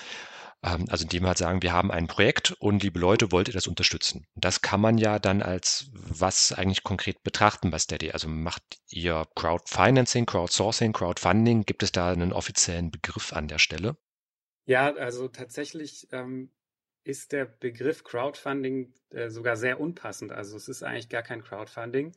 Ähm, 0.63 0.85
also 0.89 1.03
indem 1.03 1.23
wir 1.23 1.27
halt 1.29 1.37
sagen, 1.37 1.61
wir 1.61 1.73
haben 1.73 1.91
ein 1.91 2.07
Projekt 2.07 2.51
und 2.51 2.83
liebe 2.83 2.99
Leute, 2.99 3.31
wollt 3.31 3.47
ihr 3.47 3.53
das 3.53 3.67
unterstützen? 3.67 4.25
Das 4.35 4.61
kann 4.61 4.81
man 4.81 4.97
ja 4.97 5.19
dann 5.19 5.41
als 5.41 5.89
was 5.93 6.51
eigentlich 6.53 6.83
konkret 6.83 7.21
betrachten 7.23 7.69
bei 7.69 7.79
Steady. 7.79 8.11
Also 8.11 8.27
macht 8.29 8.63
ihr 8.89 9.27
Crowdfinancing, 9.35 10.25
Crowdsourcing, 10.25 10.93
Crowdfunding? 10.93 11.63
Gibt 11.63 11.83
es 11.83 11.91
da 11.91 12.11
einen 12.11 12.33
offiziellen 12.33 12.91
Begriff 12.91 13.33
an 13.33 13.47
der 13.47 13.59
Stelle? 13.59 13.97
Ja, 14.65 14.93
also 14.95 15.27
tatsächlich 15.27 16.07
ähm, 16.11 16.49
ist 17.03 17.31
der 17.31 17.45
Begriff 17.45 18.03
Crowdfunding 18.03 18.93
äh, 19.11 19.29
sogar 19.29 19.55
sehr 19.57 19.79
unpassend. 19.79 20.31
Also 20.31 20.57
es 20.57 20.67
ist 20.67 20.83
eigentlich 20.83 21.09
gar 21.09 21.23
kein 21.23 21.43
Crowdfunding. 21.43 22.13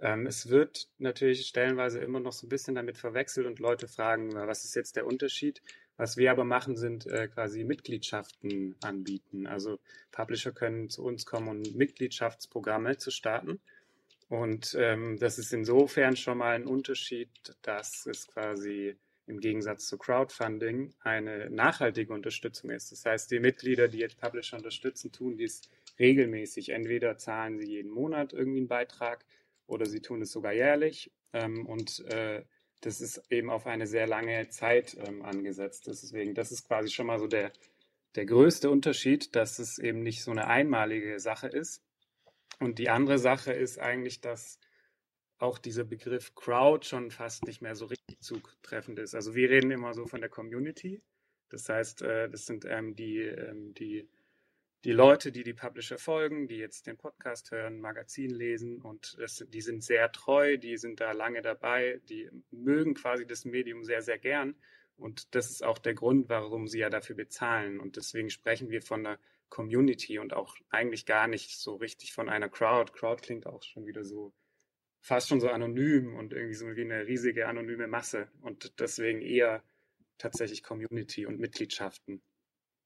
Ähm, 0.00 0.26
es 0.26 0.48
wird 0.48 0.88
natürlich 0.98 1.46
stellenweise 1.46 1.98
immer 1.98 2.20
noch 2.20 2.32
so 2.32 2.46
ein 2.46 2.50
bisschen 2.50 2.74
damit 2.74 2.98
verwechselt 2.98 3.46
und 3.46 3.58
Leute 3.58 3.88
fragen, 3.88 4.32
was 4.34 4.64
ist 4.64 4.76
jetzt 4.76 4.96
der 4.96 5.06
Unterschied? 5.06 5.62
Was 5.96 6.16
wir 6.16 6.30
aber 6.30 6.44
machen, 6.44 6.76
sind 6.76 7.06
äh, 7.06 7.26
quasi 7.26 7.64
Mitgliedschaften 7.64 8.76
anbieten. 8.82 9.48
Also 9.48 9.80
Publisher 10.12 10.52
können 10.52 10.88
zu 10.88 11.02
uns 11.04 11.26
kommen, 11.26 11.48
um 11.48 11.76
Mitgliedschaftsprogramme 11.76 12.98
zu 12.98 13.10
starten. 13.10 13.60
Und 14.28 14.76
ähm, 14.78 15.18
das 15.18 15.38
ist 15.38 15.52
insofern 15.52 16.14
schon 16.14 16.38
mal 16.38 16.54
ein 16.54 16.66
Unterschied, 16.66 17.30
dass 17.62 18.06
es 18.06 18.28
quasi 18.28 18.96
im 19.28 19.40
Gegensatz 19.40 19.86
zu 19.86 19.98
Crowdfunding 19.98 20.94
eine 21.00 21.50
nachhaltige 21.50 22.12
Unterstützung 22.12 22.70
ist. 22.70 22.92
Das 22.92 23.04
heißt, 23.04 23.30
die 23.30 23.40
Mitglieder, 23.40 23.88
die 23.88 23.98
jetzt 23.98 24.18
Publisher 24.18 24.56
unterstützen, 24.56 25.12
tun 25.12 25.36
dies 25.36 25.62
regelmäßig. 25.98 26.70
Entweder 26.70 27.18
zahlen 27.18 27.58
sie 27.58 27.68
jeden 27.68 27.90
Monat 27.90 28.32
irgendwie 28.32 28.58
einen 28.58 28.68
Beitrag 28.68 29.24
oder 29.66 29.86
sie 29.86 30.00
tun 30.00 30.22
es 30.22 30.32
sogar 30.32 30.52
jährlich. 30.52 31.12
Ähm, 31.32 31.66
und 31.66 32.04
äh, 32.06 32.42
das 32.80 33.00
ist 33.00 33.22
eben 33.30 33.50
auf 33.50 33.66
eine 33.66 33.86
sehr 33.86 34.06
lange 34.06 34.48
Zeit 34.48 34.96
ähm, 35.06 35.22
angesetzt. 35.22 35.86
Deswegen, 35.86 36.34
das 36.34 36.52
ist 36.52 36.66
quasi 36.66 36.90
schon 36.90 37.06
mal 37.06 37.18
so 37.18 37.26
der, 37.26 37.52
der 38.14 38.24
größte 38.24 38.70
Unterschied, 38.70 39.34
dass 39.36 39.58
es 39.58 39.78
eben 39.78 40.02
nicht 40.02 40.22
so 40.22 40.30
eine 40.30 40.46
einmalige 40.46 41.20
Sache 41.20 41.48
ist. 41.48 41.82
Und 42.60 42.78
die 42.78 42.88
andere 42.88 43.18
Sache 43.18 43.52
ist 43.52 43.78
eigentlich, 43.78 44.20
dass 44.20 44.58
auch 45.38 45.58
dieser 45.58 45.84
Begriff 45.84 46.34
Crowd 46.34 46.86
schon 46.86 47.10
fast 47.10 47.46
nicht 47.46 47.62
mehr 47.62 47.76
so 47.76 47.86
richtig 47.86 48.20
zutreffend 48.20 48.98
ist. 48.98 49.14
Also 49.14 49.34
wir 49.34 49.50
reden 49.50 49.70
immer 49.70 49.94
so 49.94 50.06
von 50.06 50.20
der 50.20 50.30
Community. 50.30 51.00
Das 51.48 51.68
heißt, 51.68 52.02
äh, 52.02 52.28
das 52.28 52.46
sind 52.46 52.64
ähm, 52.64 52.94
die, 52.94 53.20
ähm, 53.20 53.72
die, 53.74 54.08
die 54.84 54.92
Leute, 54.92 55.32
die 55.32 55.44
die 55.44 55.54
Publisher 55.54 55.98
folgen, 55.98 56.48
die 56.48 56.56
jetzt 56.56 56.86
den 56.86 56.96
Podcast 56.96 57.50
hören, 57.50 57.80
Magazin 57.80 58.30
lesen 58.30 58.80
und 58.82 59.16
das, 59.18 59.44
die 59.48 59.60
sind 59.60 59.82
sehr 59.82 60.12
treu, 60.12 60.56
die 60.56 60.76
sind 60.76 61.00
da 61.00 61.12
lange 61.12 61.42
dabei, 61.42 62.00
die 62.08 62.28
mögen 62.50 62.94
quasi 62.94 63.26
das 63.26 63.44
Medium 63.44 63.84
sehr, 63.84 64.02
sehr 64.02 64.18
gern. 64.18 64.54
Und 64.96 65.34
das 65.34 65.50
ist 65.50 65.64
auch 65.64 65.78
der 65.78 65.94
Grund, 65.94 66.28
warum 66.28 66.66
sie 66.66 66.80
ja 66.80 66.90
dafür 66.90 67.14
bezahlen. 67.14 67.78
Und 67.78 67.96
deswegen 67.96 68.30
sprechen 68.30 68.68
wir 68.70 68.82
von 68.82 69.04
der 69.04 69.18
Community 69.48 70.18
und 70.18 70.34
auch 70.34 70.56
eigentlich 70.70 71.06
gar 71.06 71.28
nicht 71.28 71.58
so 71.58 71.76
richtig 71.76 72.12
von 72.12 72.28
einer 72.28 72.48
Crowd. 72.48 72.92
Crowd 72.92 73.22
klingt 73.22 73.46
auch 73.46 73.62
schon 73.62 73.86
wieder 73.86 74.04
so 74.04 74.32
fast 75.00 75.28
schon 75.28 75.40
so 75.40 75.48
anonym 75.48 76.16
und 76.16 76.32
irgendwie 76.32 76.54
so 76.54 76.66
wie 76.66 76.82
eine 76.82 77.06
riesige 77.06 77.48
anonyme 77.48 77.86
Masse 77.86 78.28
und 78.42 78.78
deswegen 78.80 79.22
eher 79.22 79.62
tatsächlich 80.18 80.62
Community 80.62 81.26
und 81.26 81.38
Mitgliedschaften. 81.38 82.22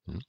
Hm. 0.07 0.23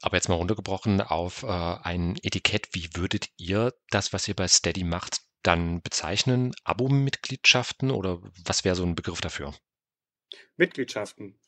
Aber 0.00 0.16
jetzt 0.16 0.28
mal 0.28 0.36
runtergebrochen 0.36 1.00
auf 1.00 1.42
äh, 1.42 1.46
ein 1.46 2.16
Etikett, 2.22 2.68
wie 2.72 2.88
würdet 2.94 3.28
ihr 3.36 3.74
das, 3.90 4.12
was 4.12 4.28
ihr 4.28 4.34
bei 4.34 4.46
Steady 4.46 4.84
macht, 4.84 5.20
dann 5.42 5.82
bezeichnen? 5.82 6.54
Abo-Mitgliedschaften 6.64 7.90
oder 7.90 8.20
was 8.44 8.64
wäre 8.64 8.76
so 8.76 8.84
ein 8.84 8.94
Begriff 8.94 9.20
dafür? 9.20 9.54
Mitgliedschaften. 10.56 11.38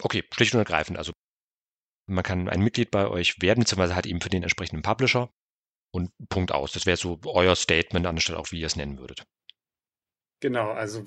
Okay, 0.00 0.24
schlicht 0.32 0.54
und 0.54 0.60
ergreifend. 0.60 0.98
Also 0.98 1.12
man 2.06 2.24
kann 2.24 2.48
ein 2.48 2.62
Mitglied 2.62 2.90
bei 2.90 3.08
euch 3.08 3.40
werden, 3.40 3.60
beziehungsweise 3.60 3.96
hat 3.96 4.06
eben 4.06 4.20
für 4.20 4.30
den 4.30 4.42
entsprechenden 4.42 4.82
Publisher 4.82 5.32
und 5.92 6.10
Punkt 6.28 6.52
aus. 6.52 6.72
Das 6.72 6.86
wäre 6.86 6.96
so 6.96 7.20
euer 7.26 7.54
Statement, 7.54 8.06
anstatt 8.06 8.36
auch, 8.36 8.50
wie 8.50 8.60
ihr 8.60 8.66
es 8.66 8.76
nennen 8.76 8.98
würdet. 8.98 9.24
Genau, 10.40 10.70
also 10.70 11.04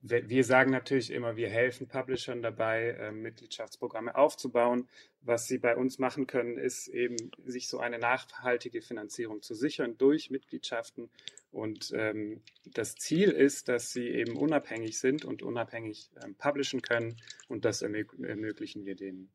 wir 0.00 0.44
sagen 0.44 0.70
natürlich 0.70 1.10
immer, 1.10 1.36
wir 1.36 1.50
helfen 1.50 1.88
Publishern 1.88 2.40
dabei, 2.40 2.90
äh, 2.90 3.12
Mitgliedschaftsprogramme 3.12 4.14
aufzubauen. 4.16 4.88
Was 5.20 5.46
sie 5.46 5.58
bei 5.58 5.76
uns 5.76 5.98
machen 5.98 6.26
können, 6.26 6.56
ist 6.56 6.88
eben, 6.88 7.16
sich 7.44 7.68
so 7.68 7.78
eine 7.78 7.98
nachhaltige 7.98 8.80
Finanzierung 8.80 9.42
zu 9.42 9.54
sichern 9.54 9.98
durch 9.98 10.30
Mitgliedschaften. 10.30 11.10
Und 11.50 11.92
ähm, 11.94 12.42
das 12.64 12.94
Ziel 12.94 13.30
ist, 13.30 13.68
dass 13.68 13.92
sie 13.92 14.08
eben 14.08 14.36
unabhängig 14.36 14.98
sind 14.98 15.24
und 15.24 15.42
unabhängig 15.42 16.10
ähm, 16.22 16.34
publishen 16.34 16.80
können. 16.80 17.16
Und 17.48 17.64
das 17.64 17.82
ermöglichen 17.82 18.86
wir 18.86 18.96
denen. 18.96 19.30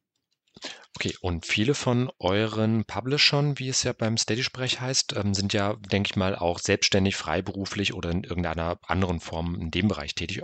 Okay, 0.96 1.16
und 1.22 1.46
viele 1.46 1.74
von 1.74 2.12
euren 2.20 2.84
Publishern, 2.86 3.58
wie 3.60 3.70
es 3.70 3.84
ja 3.84 3.94
beim 3.94 4.18
Steady-Sprech 4.18 4.82
heißt, 4.82 5.16
ähm, 5.16 5.34
sind 5.34 5.54
ja, 5.54 5.76
denke 5.76 6.10
ich 6.12 6.16
mal, 6.16 6.36
auch 6.36 6.60
selbstständig, 6.60 7.16
freiberuflich 7.16 7.94
oder 7.94 8.10
in 8.12 8.24
irgendeiner 8.24 8.80
anderen 8.84 9.20
Form 9.20 9.56
in 9.56 9.72
dem 9.72 9.88
Bereich 9.88 10.16
tätig. 10.16 10.44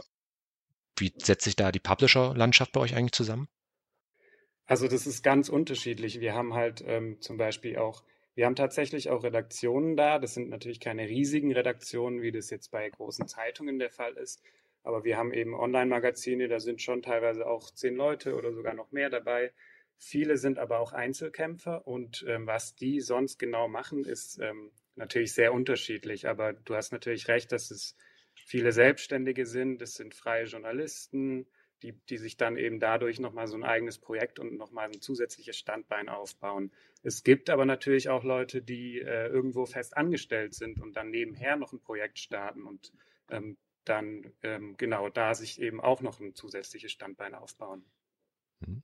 Wie 0.98 1.14
setzt 1.18 1.44
sich 1.44 1.56
da 1.56 1.72
die 1.72 1.80
Publisher-Landschaft 1.80 2.72
bei 2.72 2.80
euch 2.80 2.96
eigentlich 2.96 3.12
zusammen? 3.12 3.48
Also 4.66 4.88
das 4.88 5.06
ist 5.06 5.24
ganz 5.24 5.50
unterschiedlich. 5.50 6.20
Wir 6.20 6.34
haben 6.34 6.54
halt 6.54 6.84
ähm, 6.88 7.22
zum 7.22 7.38
Beispiel 7.38 7.78
auch, 7.78 8.04
wir 8.34 8.46
haben 8.46 8.56
tatsächlich 8.56 9.10
auch 9.10 9.24
Redaktionen 9.24 9.96
da. 9.96 10.20
Das 10.20 10.34
sind 10.34 10.50
natürlich 10.50 10.80
keine 10.80 11.08
riesigen 11.08 11.54
Redaktionen, 11.54 12.22
wie 12.22 12.32
das 12.32 12.50
jetzt 12.50 12.72
bei 12.72 12.90
großen 12.90 13.28
Zeitungen 13.28 13.78
der 13.78 13.92
Fall 13.92 14.14
ist. 14.14 14.42
Aber 14.84 15.04
wir 15.04 15.18
haben 15.18 15.34
eben 15.34 15.54
Online-Magazine, 15.54 16.48
da 16.48 16.60
sind 16.60 16.82
schon 16.82 17.02
teilweise 17.02 17.48
auch 17.48 17.72
zehn 17.72 17.96
Leute 17.96 18.36
oder 18.36 18.54
sogar 18.54 18.74
noch 18.74 18.92
mehr 18.92 19.10
dabei. 19.10 19.52
Viele 19.98 20.38
sind 20.38 20.60
aber 20.60 20.80
auch 20.80 20.94
Einzelkämpfer 20.94 21.88
und 21.88 22.26
ähm, 22.28 22.48
was 22.48 22.76
die 22.76 23.00
sonst 23.02 23.40
genau 23.40 23.68
machen, 23.68 24.06
ist 24.06 24.40
ähm, 24.40 24.72
natürlich 24.96 25.34
sehr 25.34 25.54
unterschiedlich. 25.54 26.28
Aber 26.28 26.54
du 26.54 26.76
hast 26.76 26.92
natürlich 26.92 27.28
recht, 27.28 27.52
dass 27.52 27.72
es 27.72 27.96
viele 28.34 28.72
Selbstständige 28.72 29.46
sind, 29.46 29.82
es 29.82 29.96
sind 29.96 30.14
freie 30.14 30.46
Journalisten, 30.46 31.48
die, 31.82 31.94
die 32.10 32.18
sich 32.18 32.38
dann 32.38 32.58
eben 32.58 32.80
dadurch 32.80 33.20
nochmal 33.20 33.48
so 33.48 33.56
ein 33.56 33.64
eigenes 33.64 33.98
Projekt 33.98 34.40
und 34.40 34.58
nochmal 34.58 34.88
ein 34.88 35.02
zusätzliches 35.02 35.58
Standbein 35.58 36.10
aufbauen. 36.10 36.72
Es 37.04 37.24
gibt 37.24 37.50
aber 37.50 37.66
natürlich 37.66 38.10
auch 38.10 38.24
Leute, 38.24 38.62
die 38.62 39.00
äh, 39.00 39.28
irgendwo 39.28 39.66
fest 39.66 39.96
angestellt 39.96 40.56
sind 40.56 40.80
und 40.80 40.96
dann 40.96 41.10
nebenher 41.10 41.56
noch 41.56 41.74
ein 41.74 41.82
Projekt 41.82 42.20
starten 42.20 42.64
und 42.64 42.92
ähm, 43.30 43.58
dann 43.84 44.32
ähm, 44.42 44.76
genau 44.78 45.10
da 45.10 45.36
sich 45.36 45.62
eben 45.62 45.80
auch 45.80 46.02
noch 46.02 46.20
ein 46.20 46.34
zusätzliches 46.34 46.92
Standbein 46.92 47.36
aufbauen. 47.36 47.86
Mhm. 48.60 48.84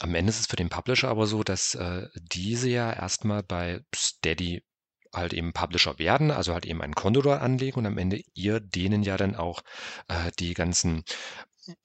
Am 0.00 0.14
Ende 0.14 0.30
ist 0.30 0.40
es 0.40 0.46
für 0.46 0.56
den 0.56 0.68
Publisher 0.68 1.08
aber 1.08 1.26
so, 1.26 1.42
dass 1.42 1.74
äh, 1.74 2.08
diese 2.14 2.68
ja 2.68 2.92
erstmal 2.92 3.42
bei 3.42 3.80
Steady 3.94 4.64
halt 5.12 5.32
eben 5.32 5.52
Publisher 5.52 5.98
werden, 5.98 6.30
also 6.30 6.52
halt 6.52 6.66
eben 6.66 6.82
ein 6.82 6.94
Konto 6.94 7.22
dort 7.22 7.40
anlegen 7.40 7.78
und 7.78 7.86
am 7.86 7.98
Ende 7.98 8.20
ihr 8.34 8.60
denen 8.60 9.02
ja 9.04 9.16
dann 9.16 9.36
auch 9.36 9.62
äh, 10.08 10.32
die 10.38 10.54
ganzen 10.54 11.04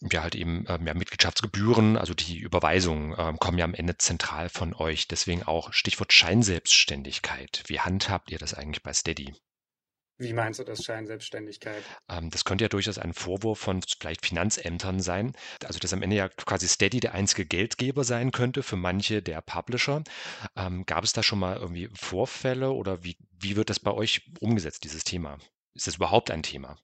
ja 0.02 0.24
halt 0.24 0.36
eben 0.36 0.66
ähm, 0.68 0.88
ja, 0.88 0.94
Mitgliedschaftsgebühren, 0.94 1.98
also 1.98 2.14
die 2.14 2.38
Überweisungen 2.38 3.16
ähm, 3.18 3.40
kommen 3.40 3.58
ja 3.58 3.66
am 3.66 3.74
Ende 3.74 3.98
zentral 3.98 4.50
von 4.50 4.74
euch. 4.74 5.08
Deswegen 5.08 5.44
auch 5.44 5.74
Stichwort 5.74 6.12
Scheinselbstständigkeit. 6.14 7.64
Wie 7.68 7.80
handhabt 7.80 8.32
ihr 8.32 8.40
das 8.40 8.54
eigentlich 8.54 8.84
bei 8.84 8.94
Steady? 8.94 9.34
Wie 10.20 10.34
meinst 10.34 10.60
du 10.60 10.66
das 10.66 10.84
Scheinselbstständigkeit? 10.84 11.90
Ähm, 12.10 12.30
das 12.30 12.44
könnte 12.44 12.66
ja 12.66 12.70
durchaus 12.70 12.98
ein 12.98 13.14
Vorwurf 13.14 13.60
von 13.60 13.82
vielleicht 13.82 14.26
Finanzämtern 14.26 15.00
sein. 15.00 15.32
Also, 15.64 15.80
dass 15.80 15.94
am 15.94 16.02
Ende 16.02 16.18
ja 16.18 16.28
quasi 16.28 16.68
Steady 16.68 17.00
der 17.00 17.14
einzige 17.14 17.46
Geldgeber 17.46 18.04
sein 18.04 18.32
könnte 18.32 18.62
für 18.62 18.76
manche 18.76 19.22
der 19.24 19.42
Publisher. 19.42 20.04
Ähm, 20.58 20.86
gab 20.86 21.06
es 21.06 21.14
da 21.14 21.24
schon 21.24 21.40
mal 21.40 21.56
irgendwie 21.58 21.90
Vorfälle 21.94 22.72
oder 22.72 23.04
wie, 23.04 23.18
wie 23.40 23.56
wird 23.56 23.70
das 23.70 23.80
bei 23.80 23.92
euch 23.92 24.30
umgesetzt, 24.42 24.84
dieses 24.84 25.06
Thema? 25.06 25.38
Ist 25.74 25.88
das 25.88 25.96
überhaupt 25.96 26.32
ein 26.32 26.44
Thema? 26.44 26.78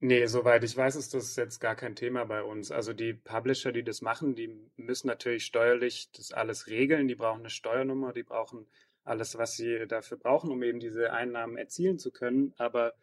Nee, 0.00 0.26
soweit 0.26 0.62
ich 0.62 0.76
weiß, 0.76 0.94
ist 0.96 1.14
das 1.14 1.34
jetzt 1.36 1.58
gar 1.60 1.74
kein 1.74 1.96
Thema 1.96 2.24
bei 2.24 2.42
uns. 2.42 2.70
Also 2.70 2.92
die 2.92 3.14
Publisher, 3.14 3.72
die 3.72 3.82
das 3.82 4.00
machen, 4.00 4.36
die 4.36 4.48
müssen 4.76 5.08
natürlich 5.08 5.44
steuerlich 5.44 6.10
das 6.12 6.32
alles 6.32 6.68
regeln. 6.68 7.08
Die 7.08 7.16
brauchen 7.16 7.40
eine 7.40 7.50
Steuernummer, 7.50 8.12
die 8.12 8.22
brauchen 8.22 8.68
alles, 9.08 9.36
was 9.38 9.56
sie 9.56 9.86
dafür 9.88 10.18
brauchen, 10.18 10.50
um 10.50 10.62
eben 10.62 10.80
diese 10.80 11.12
Einnahmen 11.12 11.56
erzielen 11.56 11.98
zu 11.98 12.10
können. 12.10 12.54
Aber 12.58 12.94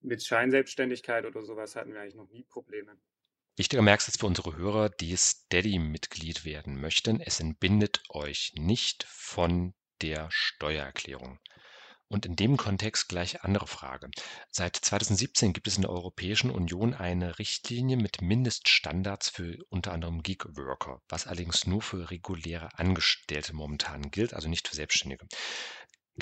mit 0.00 0.24
Scheinselbstständigkeit 0.24 1.26
oder 1.26 1.42
sowas 1.42 1.76
hatten 1.76 1.92
wir 1.92 2.00
eigentlich 2.00 2.14
noch 2.14 2.30
nie 2.30 2.44
Probleme. 2.44 2.96
Wichtiger 3.56 3.82
Merksatz 3.82 4.16
für 4.18 4.26
unsere 4.26 4.56
Hörer, 4.56 4.88
die 4.88 5.16
Steady-Mitglied 5.16 6.44
werden 6.44 6.80
möchten. 6.80 7.20
Es 7.20 7.40
entbindet 7.40 8.02
euch 8.08 8.52
nicht 8.56 9.02
von 9.02 9.74
der 10.00 10.28
Steuererklärung. 10.30 11.40
Und 12.10 12.24
in 12.24 12.36
dem 12.36 12.56
Kontext 12.56 13.08
gleich 13.08 13.42
andere 13.42 13.66
Frage. 13.66 14.08
Seit 14.50 14.76
2017 14.76 15.52
gibt 15.52 15.68
es 15.68 15.76
in 15.76 15.82
der 15.82 15.90
Europäischen 15.90 16.50
Union 16.50 16.94
eine 16.94 17.38
Richtlinie 17.38 17.98
mit 17.98 18.22
Mindeststandards 18.22 19.28
für 19.28 19.58
unter 19.68 19.92
anderem 19.92 20.22
Gig-Worker, 20.22 21.02
was 21.08 21.26
allerdings 21.26 21.66
nur 21.66 21.82
für 21.82 22.10
reguläre 22.10 22.70
Angestellte 22.78 23.54
momentan 23.54 24.10
gilt, 24.10 24.32
also 24.32 24.48
nicht 24.48 24.68
für 24.68 24.76
Selbstständige. 24.76 25.26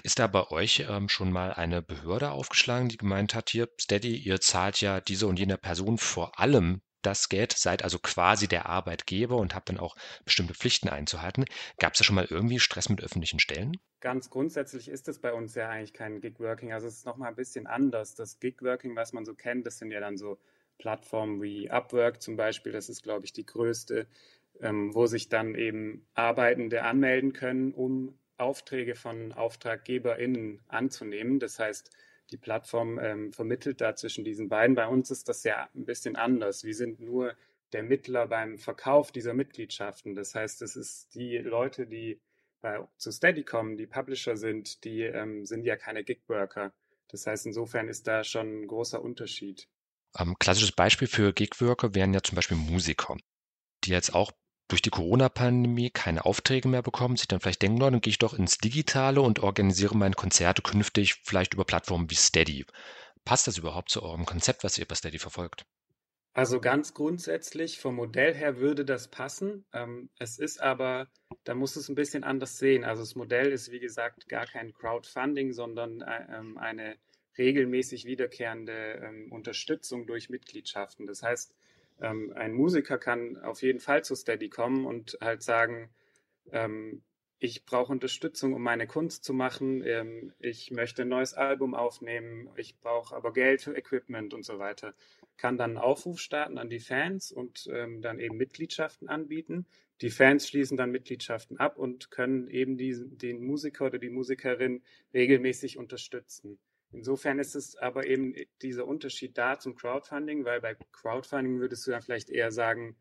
Ist 0.03 0.19
da 0.19 0.27
bei 0.27 0.51
euch 0.51 0.85
ähm, 0.89 1.09
schon 1.09 1.31
mal 1.31 1.53
eine 1.53 1.83
Behörde 1.83 2.33
aufgeschlagen, 2.33 2.89
die 2.89 2.99
gemeint 2.99 3.35
hat, 3.35 3.51
hier, 3.51 3.69
Steady, 3.81 4.17
ihr 4.17 4.41
zahlt 4.41 4.81
ja 4.81 5.01
diese 5.01 5.27
und 5.29 5.39
jene 5.39 5.57
Person 5.57 5.99
vor 5.99 6.39
allem 6.39 6.83
das 7.07 7.29
Geld, 7.29 7.53
seid 7.53 7.83
also 7.83 7.99
quasi 7.99 8.49
der 8.49 8.67
Arbeitgeber 8.67 9.37
und 9.37 9.55
habt 9.55 9.69
dann 9.69 9.79
auch 9.79 9.95
bestimmte 10.25 10.55
Pflichten 10.55 10.89
einzuhalten. 10.89 11.45
Gab 11.79 11.93
es 11.93 11.99
da 11.99 12.05
schon 12.05 12.17
mal 12.17 12.27
irgendwie 12.29 12.59
Stress 12.59 12.89
mit 12.89 13.01
öffentlichen 13.01 13.39
Stellen? 13.39 13.77
Ganz 14.07 14.31
grundsätzlich 14.31 14.89
ist 14.89 15.09
es 15.09 15.19
bei 15.19 15.33
uns 15.33 15.57
ja 15.57 15.69
eigentlich 15.69 15.93
kein 15.93 16.21
Gig-Working. 16.21 16.73
Also 16.73 16.87
es 16.87 16.99
ist 16.99 17.07
nochmal 17.07 17.31
ein 17.31 17.35
bisschen 17.35 17.67
anders. 17.67 18.15
Das 18.15 18.39
Gig-Working, 18.39 18.95
was 18.95 19.13
man 19.13 19.25
so 19.25 19.35
kennt, 19.35 19.67
das 19.67 19.79
sind 19.79 19.91
ja 19.91 19.99
dann 19.99 20.17
so 20.17 20.39
Plattformen 20.79 21.43
wie 21.43 21.69
Upwork 21.73 22.23
zum 22.23 22.37
Beispiel. 22.37 22.71
Das 22.71 22.89
ist, 22.89 23.03
glaube 23.03 23.25
ich, 23.25 23.33
die 23.33 23.45
größte, 23.45 24.07
ähm, 24.61 24.95
wo 24.95 25.07
sich 25.07 25.29
dann 25.29 25.57
eben 25.57 26.07
Arbeitende 26.15 26.85
anmelden 26.85 27.33
können, 27.33 27.75
um 27.75 28.17
Aufträge 28.37 28.95
von 28.95 29.33
AuftraggeberInnen 29.33 30.61
anzunehmen. 30.69 31.41
Das 31.41 31.59
heißt, 31.59 31.91
die 32.31 32.37
Plattform 32.37 33.01
ähm, 33.01 33.33
vermittelt 33.33 33.81
da 33.81 33.97
zwischen 33.97 34.25
diesen 34.25 34.49
beiden. 34.49 34.77
Bei 34.77 34.87
uns 34.87 35.11
ist 35.11 35.29
das 35.29 35.43
ja 35.43 35.69
ein 35.75 35.85
bisschen 35.85 36.15
anders. 36.15 36.63
Wir 36.63 36.77
sind 36.77 37.01
nur 37.01 37.35
der 37.73 37.83
Mittler 37.83 38.29
beim 38.29 38.57
Verkauf 38.59 39.11
dieser 39.11 39.35
Mitgliedschaften. 39.35 40.15
Das 40.15 40.37
heißt, 40.37 40.63
es 40.63 40.77
ist 40.77 41.13
die 41.17 41.39
Leute, 41.39 41.89
die 41.89 42.21
bei, 42.67 42.85
zu 42.97 43.13
Steady 43.13 43.45
kommen, 43.45 43.77
die 43.77 43.87
Publisher 43.87 44.37
sind, 44.37 44.83
die 44.83 45.03
ähm, 45.03 45.47
sind 45.47 45.65
ja 45.65 45.77
keine 45.77 46.03
Gigworker. 46.03 46.73
Das 47.07 47.25
heißt, 47.25 47.47
insofern 47.47 47.89
ist 47.89 48.09
da 48.09 48.25
schon 48.25 48.63
ein 48.63 48.67
großer 48.67 49.01
Unterschied. 49.01 49.69
Ähm, 50.19 50.35
klassisches 50.41 50.73
Beispiel 50.73 51.07
für 51.07 51.33
Gigworker 51.33 51.95
wären 51.95 52.13
ja 52.13 52.25
zum 52.25 52.35
Beispiel 52.35 52.57
Musiker, 52.57 53.17
die 53.85 53.91
jetzt 53.91 54.17
auch 54.17 54.33
durch 54.67 54.83
die 54.83 54.91
Corona-Pandemie 54.91 55.91
keine 55.91 56.25
Aufträge 56.25 56.67
mehr 56.67 56.83
bekommen, 56.83 57.17
sich 57.17 57.29
dann 57.29 57.39
vielleicht 57.39 57.63
denken, 57.63 57.79
dann 57.79 58.01
gehe 58.01 58.11
ich 58.11 58.19
doch 58.19 58.35
ins 58.35 58.59
Digitale 58.59 59.21
und 59.21 59.39
organisiere 59.39 59.97
meine 59.97 60.17
Konzerte 60.17 60.63
künftig 60.63 61.15
vielleicht 61.23 61.55
über 61.55 61.65
Plattformen 61.65 62.11
wie 62.11 62.17
Steady. 62.17 62.67
Passt 63.25 63.47
das 63.47 63.59
überhaupt 63.59 63.91
zu 63.91 64.03
eurem 64.03 64.27
Konzept, 64.27 64.65
was 64.65 64.77
ihr 64.77 64.89
bei 64.89 64.97
Steady 64.97 65.21
verfolgt? 65.21 65.67
Also 66.37 66.61
ganz 66.61 66.93
grundsätzlich 66.93 67.81
vom 67.81 67.95
Modell 67.95 68.35
her 68.35 68.59
würde 68.59 68.85
das 68.85 69.09
passen. 69.09 69.65
Ähm, 69.73 70.11
es 70.19 70.39
ist 70.39 70.61
aber, 70.61 71.09
da 71.45 71.55
muss 71.55 71.77
es 71.77 71.89
ein 71.89 71.95
bisschen 71.95 72.25
anders 72.25 72.59
sehen. 72.59 72.85
Also 72.85 73.01
das 73.01 73.15
Modell 73.15 73.53
ist 73.53 73.73
wie 73.73 73.81
gesagt 73.81 74.29
gar 74.29 74.45
kein 74.45 74.75
Crowdfunding, 74.75 75.55
sondern 75.55 76.03
äh, 76.03 76.27
ähm, 76.37 76.59
eine 76.59 76.97
regelmäßig 77.39 78.05
wiederkehrende 78.05 79.01
ähm, 79.03 79.33
Unterstützung 79.33 80.07
durch 80.07 80.29
Mitgliedschaften. 80.29 81.07
Das 81.07 81.23
heißt, 81.23 81.55
ein 81.99 82.53
Musiker 82.53 82.99
kann 82.99 83.39
auf 83.39 83.63
jeden 83.63 83.81
Fall 83.81 84.05
zu 84.05 84.15
Steady 84.15 84.51
kommen 84.51 84.85
und 84.85 85.17
halt 85.23 85.43
sagen, 85.43 85.89
ich 87.39 87.65
brauche 87.65 87.91
Unterstützung, 87.91 88.53
um 88.53 88.61
meine 88.61 88.87
Kunst 88.87 89.25
zu 89.25 89.33
machen. 89.33 89.83
Ich 90.39 90.71
möchte 90.73 91.03
ein 91.03 91.09
neues 91.09 91.33
Album 91.33 91.75
aufnehmen. 91.75 92.51
Ich 92.57 92.79
brauche 92.81 93.17
aber 93.17 93.33
Geld 93.33 93.63
für 93.63 93.75
Equipment 93.75 94.35
und 94.35 94.45
so 94.45 94.59
weiter. 94.59 94.93
Kann 95.37 95.59
dann 95.59 95.71
einen 95.71 95.79
Aufruf 95.79 96.21
starten 96.21 96.59
an 96.59 96.71
die 96.71 96.81
Fans 96.81 97.31
und 97.33 97.69
ähm, 97.73 98.01
dann 98.03 98.19
eben 98.19 98.37
Mitgliedschaften 98.37 99.09
anbieten. 99.09 99.67
Die 100.01 100.11
Fans 100.11 100.49
schließen 100.49 100.77
dann 100.77 100.91
Mitgliedschaften 100.91 101.59
ab 101.59 101.79
und 101.79 102.11
können 102.11 102.49
eben 102.49 102.77
diesen, 102.77 103.17
den 103.19 103.43
Musiker 103.45 103.87
oder 103.87 103.99
die 103.99 104.11
Musikerin 104.11 104.83
regelmäßig 105.15 105.79
unterstützen. 105.79 106.59
Insofern 106.93 107.39
ist 107.39 107.55
es 107.55 107.77
aber 107.77 108.07
eben 108.07 108.35
dieser 108.63 108.87
Unterschied 108.87 109.37
da 109.37 109.59
zum 109.59 109.75
Crowdfunding, 109.75 110.45
weil 110.45 110.61
bei 110.61 110.77
Crowdfunding 110.93 111.61
würdest 111.61 111.87
du 111.87 111.91
dann 111.91 112.03
vielleicht 112.03 112.31
eher 112.31 112.53
sagen, 112.53 112.97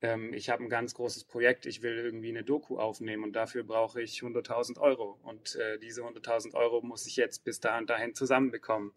ähm, 0.00 0.32
ich 0.34 0.50
habe 0.50 0.62
ein 0.62 0.68
ganz 0.68 0.94
großes 0.94 1.24
Projekt, 1.24 1.66
ich 1.66 1.82
will 1.82 1.96
irgendwie 1.96 2.28
eine 2.28 2.44
Doku 2.44 2.78
aufnehmen 2.78 3.24
und 3.24 3.32
dafür 3.32 3.64
brauche 3.64 4.02
ich 4.02 4.20
100.000 4.20 4.78
Euro 4.78 5.18
und 5.22 5.56
äh, 5.56 5.78
diese 5.78 6.02
100.000 6.02 6.54
Euro 6.54 6.82
muss 6.82 7.06
ich 7.06 7.16
jetzt 7.16 7.44
bis 7.44 7.60
da 7.60 7.80
dahin 7.82 8.14
zusammenbekommen. 8.14 8.92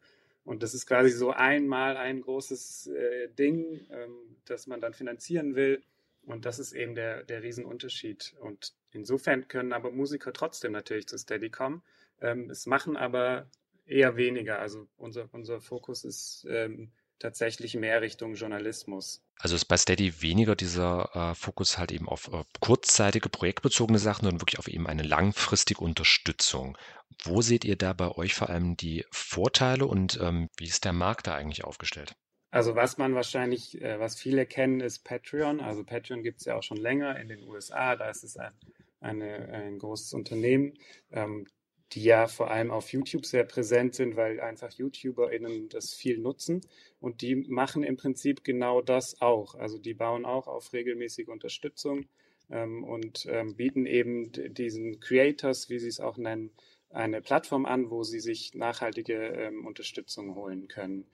Und 0.48 0.64
das 0.64 0.74
ist 0.74 0.86
quasi 0.86 1.10
so 1.10 1.32
einmal 1.32 1.98
ein 1.98 2.22
großes 2.22 2.88
äh, 2.88 3.28
Ding, 3.38 3.86
ähm, 3.92 4.38
das 4.46 4.66
man 4.66 4.80
dann 4.80 4.94
finanzieren 4.94 5.56
will. 5.56 5.84
Und 6.26 6.46
das 6.46 6.58
ist 6.58 6.72
eben 6.72 6.96
der, 6.96 7.24
der 7.24 7.44
Riesenunterschied. 7.44 8.34
Und 8.40 8.72
insofern 8.92 9.50
können 9.50 9.74
aber 9.74 9.92
Musiker 9.92 10.32
trotzdem 10.32 10.72
natürlich 10.72 11.08
zu 11.08 11.18
Steady 11.18 11.50
kommen. 11.50 11.84
Ähm, 12.22 12.50
es 12.50 12.66
machen 12.66 12.96
aber 12.96 13.50
eher 13.86 14.16
weniger. 14.16 14.60
Also 14.60 14.88
unser, 14.96 15.28
unser 15.34 15.60
Fokus 15.60 16.06
ist 16.06 16.48
ähm, 16.50 16.92
tatsächlich 17.20 17.76
mehr 17.76 18.02
Richtung 18.02 18.36
Journalismus. 18.36 19.22
Also 19.40 19.56
ist 19.56 19.66
bei 19.66 19.76
Steady 19.76 20.22
weniger 20.22 20.56
dieser 20.56 21.10
äh, 21.14 21.36
Fokus 21.36 21.78
halt 21.78 21.92
eben 21.92 22.08
auf 22.08 22.32
äh, 22.32 22.46
kurzzeitige, 22.62 23.28
projektbezogene 23.28 24.00
Sachen, 24.00 24.24
sondern 24.24 24.42
wirklich 24.42 24.60
auf 24.60 24.70
eben 24.70 24.88
eine 24.88 25.04
langfristige 25.04 25.82
Unterstützung. 25.82 26.78
Wo 27.24 27.42
seht 27.42 27.66
ihr 27.66 27.76
da 27.76 27.94
bei 27.94 28.12
euch 28.12 28.34
vor 28.34 28.50
allem 28.50 28.78
die 28.78 29.06
Vorteile 29.12 29.86
und 29.86 30.20
ähm, 30.22 30.50
wie 30.58 30.66
ist 30.66 30.86
der 30.86 30.94
Markt 30.94 31.28
da 31.28 31.36
eigentlich 31.36 31.64
aufgestellt? 31.64 32.16
Also 32.52 32.76
was 32.76 32.98
man 32.98 33.16
wahrscheinlich, 33.16 33.82
äh, 33.82 34.00
was 34.00 34.16
viele 34.16 34.46
kennen, 34.46 34.80
ist 34.80 35.04
Patreon. 35.04 35.60
Also 35.60 35.84
Patreon 35.84 36.24
gibt 36.24 36.40
es 36.40 36.46
ja 36.46 36.56
auch 36.56 36.64
schon 36.64 36.78
länger 36.78 37.20
in 37.20 37.28
den 37.28 37.44
USA. 37.44 37.96
Da 37.96 38.10
ist 38.10 38.24
es 38.24 38.38
ein, 38.38 38.54
eine, 39.00 39.50
ein 39.50 39.80
großes 39.80 40.14
Unternehmen. 40.14 40.74
Ähm, 41.12 41.46
die 41.94 42.04
ja 42.04 42.28
vor 42.28 42.52
allem 42.52 42.72
auf 42.72 42.92
YouTube 42.92 43.26
sehr 43.26 43.46
präsent 43.46 43.96
sind, 43.96 44.16
weil 44.16 44.40
einfach 44.40 44.72
YouTuberInnen 44.72 45.70
das 45.70 45.94
viel 45.94 46.18
nutzen. 46.18 46.62
Und 47.00 47.22
die 47.22 47.36
machen 47.36 47.84
im 47.84 47.96
Prinzip 47.96 48.44
genau 48.44 48.82
das 48.82 49.22
auch. 49.22 49.56
Also 49.56 49.78
die 49.78 49.94
bauen 49.94 50.26
auch 50.26 50.48
auf 50.48 50.74
regelmäßige 50.74 51.30
Unterstützung 51.30 52.06
ähm, 52.50 52.84
und 52.84 53.26
ähm, 53.30 53.56
bieten 53.56 53.86
eben 53.86 54.32
diesen 54.54 55.00
Creators, 55.00 55.70
wie 55.70 55.80
sie 55.80 55.88
es 55.88 56.00
auch 56.00 56.18
nennen, 56.18 56.52
eine 56.90 57.22
Plattform 57.22 57.66
an, 57.66 57.90
wo 57.90 58.04
sie 58.04 58.20
sich 58.20 58.54
nachhaltige 58.54 59.14
ähm, 59.14 59.66
Unterstützung 59.66 60.36
holen 60.36 60.68
können. 60.68 61.06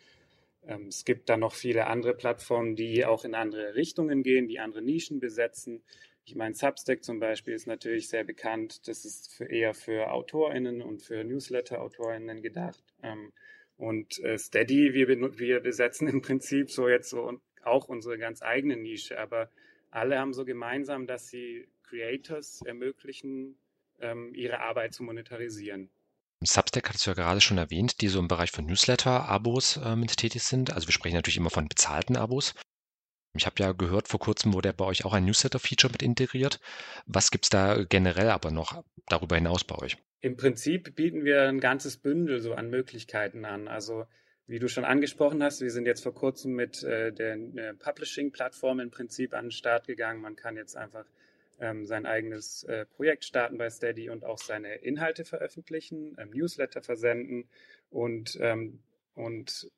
Ähm, 0.65 0.87
es 0.87 1.05
gibt 1.05 1.29
dann 1.29 1.41
noch 1.41 1.53
viele 1.53 1.87
andere 1.87 2.13
Plattformen, 2.13 2.75
die 2.75 3.05
auch 3.05 3.25
in 3.25 3.35
andere 3.35 3.75
Richtungen 3.75 4.23
gehen, 4.23 4.47
die 4.47 4.59
andere 4.59 4.81
Nischen 4.81 5.19
besetzen. 5.19 5.83
Ich 6.25 6.35
meine, 6.35 6.55
Substack 6.55 7.03
zum 7.03 7.19
Beispiel 7.19 7.53
ist 7.53 7.67
natürlich 7.67 8.07
sehr 8.07 8.23
bekannt. 8.23 8.87
Das 8.87 9.03
ist 9.03 9.33
für 9.33 9.45
eher 9.45 9.73
für 9.73 10.11
AutorInnen 10.11 10.81
und 10.81 11.01
für 11.01 11.23
Newsletter-AutorInnen 11.23 12.41
gedacht. 12.41 12.83
Ähm, 13.01 13.33
und 13.77 14.19
äh, 14.23 14.37
Steady, 14.37 14.93
wir, 14.93 15.07
wir 15.09 15.59
besetzen 15.59 16.07
im 16.09 16.21
Prinzip 16.21 16.69
so 16.69 16.87
jetzt 16.87 17.09
so 17.09 17.39
auch 17.63 17.87
unsere 17.87 18.17
ganz 18.17 18.41
eigene 18.41 18.77
Nische, 18.77 19.19
aber 19.19 19.49
alle 19.89 20.19
haben 20.19 20.33
so 20.33 20.43
gemeinsam, 20.43 21.07
dass 21.07 21.27
sie 21.27 21.67
Creators 21.83 22.61
ermöglichen, 22.65 23.57
ähm, 24.03 24.33
ihre 24.35 24.59
Arbeit 24.59 24.93
zu 24.93 25.03
monetarisieren. 25.03 25.89
Substack 26.45 26.89
hattest 26.89 27.05
du 27.05 27.11
ja 27.11 27.15
gerade 27.15 27.41
schon 27.41 27.57
erwähnt, 27.57 28.01
die 28.01 28.09
so 28.09 28.19
im 28.19 28.27
Bereich 28.27 28.51
von 28.51 28.65
Newsletter-Abos 28.65 29.77
äh, 29.77 29.95
mit 29.95 30.17
tätig 30.17 30.43
sind. 30.43 30.73
Also 30.73 30.87
wir 30.87 30.93
sprechen 30.93 31.15
natürlich 31.15 31.37
immer 31.37 31.49
von 31.49 31.67
bezahlten 31.67 32.17
Abos. 32.17 32.53
Ich 33.35 33.45
habe 33.45 33.55
ja 33.59 33.71
gehört, 33.71 34.07
vor 34.07 34.19
kurzem 34.19 34.53
wurde 34.53 34.73
bei 34.73 34.85
euch 34.85 35.05
auch 35.05 35.13
ein 35.13 35.25
Newsletter-Feature 35.25 35.91
mit 35.91 36.03
integriert. 36.03 36.59
Was 37.07 37.31
gibt 37.31 37.45
es 37.45 37.49
da 37.49 37.83
generell 37.83 38.29
aber 38.29 38.51
noch 38.51 38.83
darüber 39.07 39.35
hinaus 39.35 39.63
bei 39.63 39.75
euch? 39.75 39.97
Im 40.21 40.37
Prinzip 40.37 40.95
bieten 40.95 41.25
wir 41.25 41.49
ein 41.49 41.59
ganzes 41.59 41.97
Bündel 41.97 42.41
so 42.41 42.53
an 42.53 42.69
Möglichkeiten 42.69 43.43
an. 43.45 43.67
Also 43.67 44.05
wie 44.45 44.59
du 44.59 44.67
schon 44.67 44.85
angesprochen 44.85 45.41
hast, 45.41 45.61
wir 45.61 45.71
sind 45.71 45.87
jetzt 45.87 46.03
vor 46.03 46.13
kurzem 46.13 46.53
mit 46.53 46.83
äh, 46.83 47.11
der, 47.11 47.37
der 47.37 47.73
Publishing-Plattform 47.73 48.79
im 48.79 48.91
Prinzip 48.91 49.33
an 49.33 49.45
den 49.45 49.51
Start 49.51 49.87
gegangen. 49.87 50.21
Man 50.21 50.35
kann 50.35 50.55
jetzt 50.55 50.75
einfach 50.75 51.05
ähm, 51.59 51.85
sein 51.85 52.05
eigenes 52.05 52.63
äh, 52.63 52.85
Projekt 52.85 53.25
starten 53.25 53.57
bei 53.57 53.69
Steady 53.69 54.09
und 54.09 54.25
auch 54.25 54.37
seine 54.37 54.75
Inhalte 54.75 55.25
veröffentlichen, 55.25 56.15
ähm, 56.19 56.29
Newsletter 56.31 56.81
versenden 56.81 57.49
und, 57.89 58.37
ähm, 58.41 58.79
und 59.15 59.71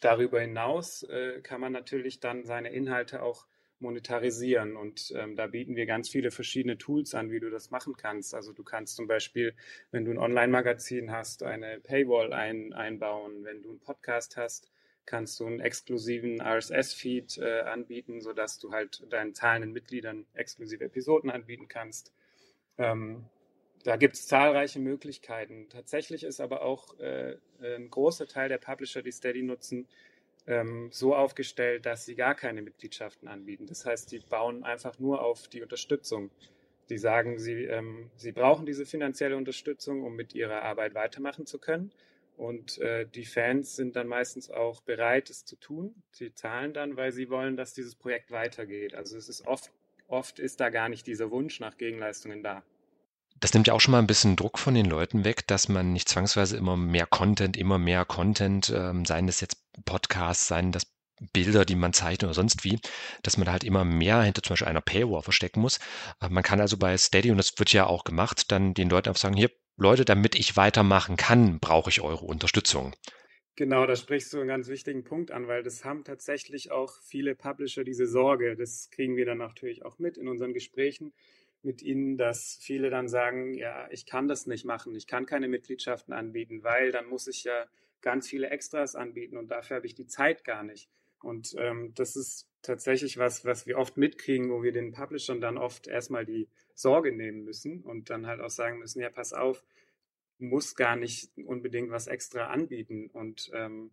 Darüber 0.00 0.40
hinaus 0.40 1.02
äh, 1.02 1.42
kann 1.42 1.60
man 1.60 1.72
natürlich 1.72 2.20
dann 2.20 2.44
seine 2.44 2.70
Inhalte 2.70 3.22
auch 3.22 3.46
monetarisieren 3.80 4.76
und 4.76 5.12
ähm, 5.14 5.36
da 5.36 5.46
bieten 5.46 5.76
wir 5.76 5.86
ganz 5.86 6.08
viele 6.08 6.30
verschiedene 6.30 6.78
Tools 6.78 7.14
an, 7.14 7.30
wie 7.30 7.40
du 7.40 7.50
das 7.50 7.70
machen 7.70 7.96
kannst. 7.96 8.34
Also 8.34 8.52
du 8.52 8.62
kannst 8.62 8.96
zum 8.96 9.06
Beispiel, 9.06 9.54
wenn 9.90 10.06
du 10.06 10.10
ein 10.10 10.18
Online-Magazin 10.18 11.12
hast, 11.12 11.42
eine 11.42 11.80
Paywall 11.80 12.32
ein, 12.32 12.72
einbauen. 12.72 13.44
Wenn 13.44 13.62
du 13.62 13.70
einen 13.70 13.80
Podcast 13.80 14.38
hast, 14.38 14.70
kannst 15.06 15.40
du 15.40 15.46
einen 15.46 15.60
exklusiven 15.60 16.40
RSS-Feed 16.40 17.38
äh, 17.38 17.60
anbieten, 17.60 18.20
sodass 18.20 18.58
du 18.58 18.72
halt 18.72 19.04
deinen 19.10 19.34
zahlenden 19.34 19.72
Mitgliedern 19.72 20.26
exklusive 20.34 20.84
Episoden 20.84 21.30
anbieten 21.30 21.68
kannst. 21.68 22.12
Ähm, 22.78 23.24
da 23.82 23.96
gibt 23.96 24.14
es 24.14 24.26
zahlreiche 24.26 24.78
Möglichkeiten. 24.78 25.68
Tatsächlich 25.70 26.24
ist 26.24 26.40
aber 26.40 26.62
auch 26.62 26.98
äh, 26.98 27.36
ein 27.62 27.90
großer 27.90 28.26
Teil 28.26 28.48
der 28.48 28.58
Publisher, 28.58 29.02
die 29.02 29.12
Steady 29.12 29.42
nutzen, 29.42 29.88
ähm, 30.46 30.88
so 30.92 31.14
aufgestellt, 31.14 31.86
dass 31.86 32.04
sie 32.04 32.14
gar 32.14 32.34
keine 32.34 32.62
Mitgliedschaften 32.62 33.28
anbieten. 33.28 33.66
Das 33.66 33.86
heißt, 33.86 34.12
die 34.12 34.18
bauen 34.18 34.64
einfach 34.64 34.98
nur 34.98 35.22
auf 35.22 35.48
die 35.48 35.62
Unterstützung. 35.62 36.30
Die 36.90 36.98
sagen, 36.98 37.38
sie, 37.38 37.64
ähm, 37.64 38.10
sie 38.16 38.32
brauchen 38.32 38.66
diese 38.66 38.84
finanzielle 38.84 39.36
Unterstützung, 39.36 40.02
um 40.02 40.14
mit 40.14 40.34
ihrer 40.34 40.62
Arbeit 40.62 40.94
weitermachen 40.94 41.46
zu 41.46 41.58
können. 41.58 41.92
Und 42.40 42.78
äh, 42.78 43.06
die 43.06 43.26
Fans 43.26 43.76
sind 43.76 43.96
dann 43.96 44.06
meistens 44.06 44.50
auch 44.50 44.80
bereit, 44.80 45.28
es 45.28 45.44
zu 45.44 45.56
tun. 45.56 45.94
Sie 46.10 46.32
zahlen 46.32 46.72
dann, 46.72 46.96
weil 46.96 47.12
sie 47.12 47.28
wollen, 47.28 47.58
dass 47.58 47.74
dieses 47.74 47.94
Projekt 47.94 48.30
weitergeht. 48.30 48.94
Also 48.94 49.18
es 49.18 49.28
ist 49.28 49.46
oft, 49.46 49.70
oft 50.08 50.38
ist 50.38 50.58
da 50.58 50.70
gar 50.70 50.88
nicht 50.88 51.06
dieser 51.06 51.30
Wunsch 51.30 51.60
nach 51.60 51.76
Gegenleistungen 51.76 52.42
da. 52.42 52.62
Das 53.40 53.52
nimmt 53.52 53.66
ja 53.66 53.74
auch 53.74 53.80
schon 53.80 53.92
mal 53.92 53.98
ein 53.98 54.06
bisschen 54.06 54.36
Druck 54.36 54.58
von 54.58 54.72
den 54.72 54.86
Leuten 54.86 55.22
weg, 55.22 55.46
dass 55.48 55.68
man 55.68 55.92
nicht 55.92 56.08
zwangsweise 56.08 56.56
immer 56.56 56.78
mehr 56.78 57.04
Content, 57.04 57.58
immer 57.58 57.76
mehr 57.76 58.06
Content, 58.06 58.72
ähm, 58.74 59.04
seien 59.04 59.26
das 59.26 59.42
jetzt 59.42 59.58
Podcasts, 59.84 60.48
seien 60.48 60.72
das 60.72 60.86
Bilder, 61.34 61.66
die 61.66 61.76
man 61.76 61.92
zeichnet 61.92 62.24
oder 62.24 62.34
sonst 62.34 62.64
wie, 62.64 62.80
dass 63.22 63.36
man 63.36 63.50
halt 63.50 63.64
immer 63.64 63.84
mehr 63.84 64.22
hinter 64.22 64.42
zum 64.42 64.54
Beispiel 64.54 64.68
einer 64.68 64.80
Paywall 64.80 65.20
verstecken 65.20 65.60
muss. 65.60 65.78
Äh, 66.22 66.30
man 66.30 66.42
kann 66.42 66.58
also 66.62 66.78
bei 66.78 66.96
Steady, 66.96 67.30
und 67.30 67.36
das 67.36 67.58
wird 67.58 67.70
ja 67.74 67.86
auch 67.86 68.04
gemacht, 68.04 68.50
dann 68.50 68.72
den 68.72 68.88
Leuten 68.88 69.10
einfach 69.10 69.20
sagen, 69.20 69.36
hier, 69.36 69.50
Leute, 69.80 70.04
damit 70.04 70.34
ich 70.34 70.58
weitermachen 70.58 71.16
kann, 71.16 71.58
brauche 71.58 71.88
ich 71.88 72.02
eure 72.02 72.26
Unterstützung. 72.26 72.94
Genau, 73.56 73.86
da 73.86 73.96
sprichst 73.96 74.32
du 74.32 74.38
einen 74.38 74.48
ganz 74.48 74.68
wichtigen 74.68 75.04
Punkt 75.04 75.30
an, 75.30 75.48
weil 75.48 75.62
das 75.62 75.84
haben 75.86 76.04
tatsächlich 76.04 76.70
auch 76.70 76.92
viele 77.02 77.34
Publisher 77.34 77.82
diese 77.82 78.06
Sorge. 78.06 78.56
Das 78.56 78.90
kriegen 78.90 79.16
wir 79.16 79.24
dann 79.24 79.38
natürlich 79.38 79.84
auch 79.84 79.98
mit 79.98 80.18
in 80.18 80.28
unseren 80.28 80.52
Gesprächen 80.52 81.14
mit 81.62 81.82
ihnen, 81.82 82.18
dass 82.18 82.58
viele 82.60 82.90
dann 82.90 83.08
sagen, 83.08 83.54
ja, 83.54 83.88
ich 83.90 84.06
kann 84.06 84.28
das 84.28 84.46
nicht 84.46 84.64
machen, 84.64 84.94
ich 84.94 85.06
kann 85.06 85.26
keine 85.26 85.48
Mitgliedschaften 85.48 86.12
anbieten, 86.12 86.62
weil 86.62 86.92
dann 86.92 87.06
muss 87.06 87.26
ich 87.26 87.44
ja 87.44 87.66
ganz 88.02 88.28
viele 88.28 88.50
Extras 88.50 88.94
anbieten 88.94 89.36
und 89.36 89.50
dafür 89.50 89.76
habe 89.76 89.86
ich 89.86 89.94
die 89.94 90.06
Zeit 90.06 90.44
gar 90.44 90.62
nicht. 90.62 90.88
Und 91.22 91.54
ähm, 91.58 91.92
das 91.94 92.16
ist 92.16 92.48
tatsächlich 92.62 93.18
was, 93.18 93.44
was 93.44 93.66
wir 93.66 93.78
oft 93.78 93.96
mitkriegen, 93.96 94.50
wo 94.50 94.62
wir 94.62 94.72
den 94.72 94.92
Publishern 94.92 95.40
dann 95.40 95.58
oft 95.58 95.86
erstmal 95.86 96.24
die 96.24 96.48
Sorge 96.80 97.12
nehmen 97.12 97.44
müssen 97.44 97.82
und 97.82 98.10
dann 98.10 98.26
halt 98.26 98.40
auch 98.40 98.50
sagen 98.50 98.78
müssen, 98.78 99.00
ja, 99.00 99.10
pass 99.10 99.32
auf, 99.32 99.64
muss 100.38 100.74
gar 100.74 100.96
nicht 100.96 101.30
unbedingt 101.44 101.90
was 101.90 102.06
extra 102.06 102.46
anbieten. 102.46 103.10
Und 103.12 103.50
ähm, 103.54 103.90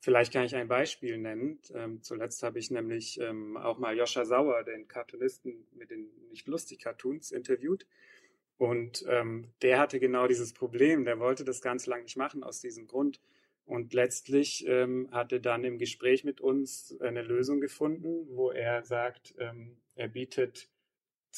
Vielleicht 0.00 0.32
kann 0.32 0.44
ich 0.44 0.54
ein 0.54 0.68
Beispiel 0.68 1.18
nennen. 1.18 1.58
Ähm, 1.74 2.02
zuletzt 2.02 2.42
habe 2.44 2.58
ich 2.60 2.70
nämlich 2.70 3.18
ähm, 3.20 3.56
auch 3.56 3.78
mal 3.78 3.96
Joscha 3.96 4.24
Sauer, 4.24 4.62
den 4.62 4.86
Cartoonisten 4.86 5.66
mit 5.72 5.90
den 5.90 6.08
nicht 6.30 6.46
lustig 6.46 6.78
Cartoons, 6.78 7.32
interviewt. 7.32 7.84
Und 8.58 9.04
ähm, 9.08 9.48
der 9.62 9.80
hatte 9.80 9.98
genau 9.98 10.28
dieses 10.28 10.52
Problem. 10.52 11.04
Der 11.04 11.18
wollte 11.18 11.44
das 11.44 11.60
ganz 11.60 11.86
lang 11.86 12.02
nicht 12.04 12.16
machen 12.16 12.44
aus 12.44 12.60
diesem 12.60 12.86
Grund, 12.86 13.20
Und 13.64 13.92
letztlich 13.92 14.64
ähm, 14.68 15.08
hat 15.10 15.32
er 15.32 15.40
dann 15.40 15.64
im 15.64 15.78
Gespräch 15.78 16.22
mit 16.24 16.40
uns 16.40 16.96
eine 17.00 17.22
Lösung 17.22 17.60
gefunden, 17.60 18.28
wo 18.30 18.50
er 18.50 18.84
sagt, 18.84 19.34
ähm, 19.38 19.78
er 19.96 20.08
bietet 20.08 20.68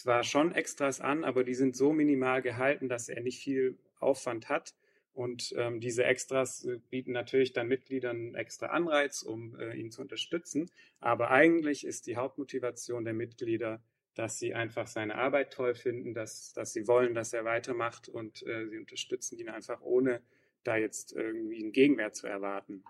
zwar 0.03 0.23
schon 0.25 0.53
Extras 0.53 1.01
an, 1.01 1.25
aber 1.25 1.45
die 1.45 1.55
sind 1.55 1.77
so 1.77 1.93
minimal 1.93 2.43
gehalten, 2.43 2.89
dass 2.89 3.09
er 3.09 3.23
nicht 3.23 3.43
viel 3.43 3.79
Aufwand 3.99 4.49
hat. 4.49 4.75
Und 5.13 5.53
ähm, 5.57 5.81
diese 5.81 6.05
Extras 6.05 6.65
äh, 6.65 6.79
bieten 6.89 7.13
natürlich 7.13 7.53
dann 7.53 7.69
Mitgliedern 7.69 8.35
extra 8.35 8.67
Anreiz, 8.67 9.23
um 9.23 9.59
äh, 9.59 9.75
ihn 9.75 9.91
zu 9.91 10.03
unterstützen. 10.03 10.71
Aber 11.01 11.31
eigentlich 11.31 11.85
ist 11.85 12.07
die 12.07 12.17
Hauptmotivation 12.17 13.05
der 13.05 13.13
Mitglieder, 13.13 13.83
dass 14.15 14.39
sie 14.39 14.55
einfach 14.55 14.87
seine 14.87 15.17
Arbeit 15.17 15.53
toll 15.53 15.75
finden, 15.75 16.15
dass, 16.15 16.53
dass 16.53 16.73
sie 16.73 16.87
wollen, 16.87 17.15
dass 17.15 17.33
er 17.33 17.45
weitermacht 17.45 18.09
und 18.09 18.47
äh, 18.47 18.69
sie 18.69 18.79
unterstützen 18.79 19.39
ihn 19.39 19.49
einfach 19.49 19.81
ohne 19.83 20.23
da 20.63 20.77
jetzt 20.77 21.13
irgendwie 21.13 21.63
einen 21.63 21.73
Gegenwert 21.73 22.15
zu 22.17 22.27
erwarten. 22.27 22.85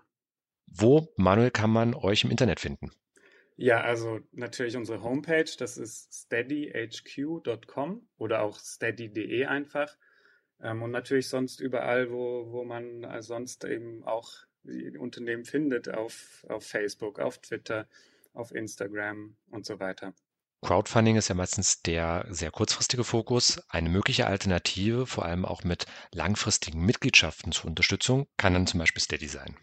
Wo, 0.67 1.13
Manuel, 1.17 1.51
kann 1.51 1.69
man 1.69 1.93
euch 1.93 2.23
im 2.23 2.31
Internet 2.31 2.59
finden? 2.59 2.91
Ja, 3.61 3.81
also 3.81 4.21
natürlich 4.31 4.75
unsere 4.75 5.03
Homepage, 5.03 5.45
das 5.59 5.77
ist 5.77 6.11
steadyhq.com 6.11 8.01
oder 8.17 8.41
auch 8.41 8.57
steady.de 8.57 9.45
einfach. 9.45 9.95
Ähm, 10.59 10.81
und 10.81 10.89
natürlich 10.89 11.29
sonst 11.29 11.59
überall, 11.59 12.09
wo, 12.09 12.51
wo 12.51 12.63
man 12.63 13.05
sonst 13.21 13.63
eben 13.63 14.03
auch 14.03 14.31
Unternehmen 14.97 15.45
findet, 15.45 15.93
auf, 15.93 16.43
auf 16.49 16.65
Facebook, 16.65 17.19
auf 17.19 17.37
Twitter, 17.37 17.87
auf 18.33 18.51
Instagram 18.51 19.35
und 19.51 19.63
so 19.67 19.79
weiter. 19.79 20.15
Crowdfunding 20.63 21.17
ist 21.17 21.27
ja 21.27 21.35
meistens 21.35 21.83
der 21.83 22.25
sehr 22.31 22.49
kurzfristige 22.49 23.03
Fokus. 23.03 23.61
Eine 23.69 23.89
mögliche 23.89 24.25
Alternative, 24.25 25.05
vor 25.05 25.25
allem 25.25 25.45
auch 25.45 25.63
mit 25.63 25.85
langfristigen 26.11 26.83
Mitgliedschaften 26.83 27.51
zur 27.51 27.67
Unterstützung, 27.67 28.25
kann 28.37 28.55
dann 28.55 28.65
zum 28.65 28.79
Beispiel 28.79 29.03
Steady 29.03 29.27
sein. 29.27 29.55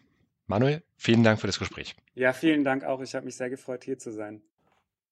Manuel, 0.48 0.82
vielen 0.96 1.22
Dank 1.22 1.40
für 1.40 1.46
das 1.46 1.58
Gespräch. 1.58 1.94
Ja, 2.14 2.32
vielen 2.32 2.64
Dank 2.64 2.82
auch. 2.82 3.00
Ich 3.00 3.14
habe 3.14 3.26
mich 3.26 3.36
sehr 3.36 3.50
gefreut, 3.50 3.84
hier 3.84 3.98
zu 3.98 4.10
sein. 4.10 4.42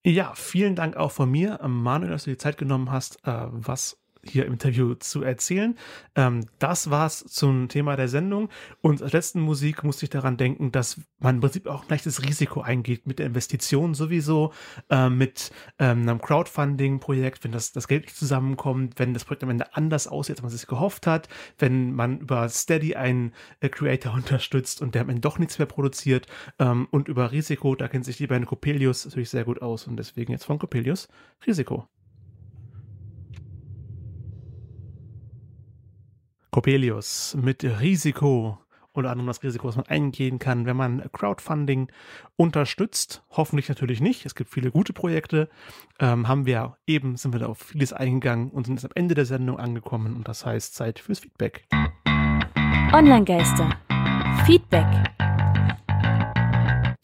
Ja, 0.02 0.34
vielen 0.34 0.74
Dank 0.76 0.96
auch 0.96 1.12
von 1.12 1.30
mir, 1.30 1.60
Manuel, 1.66 2.10
dass 2.10 2.24
du 2.24 2.30
die 2.30 2.38
Zeit 2.38 2.56
genommen 2.56 2.90
hast, 2.90 3.16
äh, 3.26 3.32
was 3.50 3.98
hier 4.30 4.46
im 4.46 4.54
Interview 4.54 4.94
zu 4.94 5.22
erzählen. 5.22 5.76
Ähm, 6.14 6.46
das 6.58 6.90
war's 6.90 7.24
zum 7.24 7.68
Thema 7.68 7.96
der 7.96 8.08
Sendung. 8.08 8.48
Und 8.80 9.02
als 9.02 9.12
letzten 9.12 9.40
Musik 9.40 9.84
musste 9.84 10.06
ich 10.06 10.10
daran 10.10 10.36
denken, 10.36 10.72
dass 10.72 11.00
man 11.18 11.36
im 11.36 11.40
Prinzip 11.40 11.66
auch 11.66 11.86
gleich 11.86 12.02
das 12.02 12.22
Risiko 12.22 12.60
eingeht 12.60 13.06
mit 13.06 13.18
der 13.18 13.26
Investition 13.26 13.94
sowieso, 13.94 14.52
äh, 14.90 15.08
mit 15.08 15.50
ähm, 15.78 16.02
einem 16.02 16.20
Crowdfunding-Projekt, 16.20 17.44
wenn 17.44 17.52
das, 17.52 17.72
das 17.72 17.88
Geld 17.88 18.04
nicht 18.04 18.16
zusammenkommt, 18.16 18.98
wenn 18.98 19.14
das 19.14 19.24
Projekt 19.24 19.44
am 19.44 19.50
Ende 19.50 19.74
anders 19.74 20.06
aussieht, 20.06 20.36
als 20.36 20.42
man 20.42 20.50
sich 20.50 20.66
gehofft 20.66 21.06
hat, 21.06 21.28
wenn 21.58 21.92
man 21.92 22.18
über 22.18 22.48
Steady 22.48 22.94
einen 22.94 23.32
äh, 23.60 23.68
Creator 23.68 24.14
unterstützt 24.14 24.82
und 24.82 24.94
der 24.94 25.02
am 25.02 25.08
Ende 25.08 25.20
doch 25.20 25.38
nichts 25.38 25.58
mehr 25.58 25.66
produziert 25.66 26.26
ähm, 26.58 26.88
und 26.90 27.08
über 27.08 27.32
Risiko, 27.32 27.74
da 27.74 27.88
kennt 27.88 28.04
sich 28.04 28.16
die 28.16 28.26
beiden 28.26 28.46
Coppelius 28.46 29.04
natürlich 29.04 29.30
sehr 29.30 29.44
gut 29.44 29.62
aus 29.62 29.86
und 29.86 29.96
deswegen 29.96 30.32
jetzt 30.32 30.44
von 30.44 30.58
Coppelius 30.58 31.08
Risiko. 31.46 31.88
Coppelius 36.56 37.36
mit 37.38 37.62
Risiko 37.64 38.56
oder 38.94 39.10
anderem 39.10 39.26
das 39.26 39.42
Risiko, 39.42 39.68
was 39.68 39.76
man 39.76 39.84
eingehen 39.88 40.38
kann, 40.38 40.64
wenn 40.64 40.74
man 40.74 41.02
Crowdfunding 41.12 41.88
unterstützt. 42.36 43.22
Hoffentlich 43.30 43.68
natürlich 43.68 44.00
nicht. 44.00 44.24
Es 44.24 44.34
gibt 44.34 44.48
viele 44.48 44.70
gute 44.70 44.94
Projekte. 44.94 45.50
Ähm, 46.00 46.28
haben 46.28 46.46
wir 46.46 46.78
eben, 46.86 47.18
sind 47.18 47.34
wir 47.34 47.40
da 47.40 47.46
auf 47.48 47.58
vieles 47.58 47.92
eingegangen 47.92 48.48
und 48.48 48.64
sind 48.64 48.76
jetzt 48.76 48.86
am 48.86 48.92
Ende 48.94 49.14
der 49.14 49.26
Sendung 49.26 49.58
angekommen. 49.58 50.16
Und 50.16 50.28
das 50.28 50.46
heißt 50.46 50.74
Zeit 50.74 50.98
fürs 50.98 51.18
Feedback. 51.18 51.66
Online-Geister. 52.94 53.68
Feedback. 54.46 54.86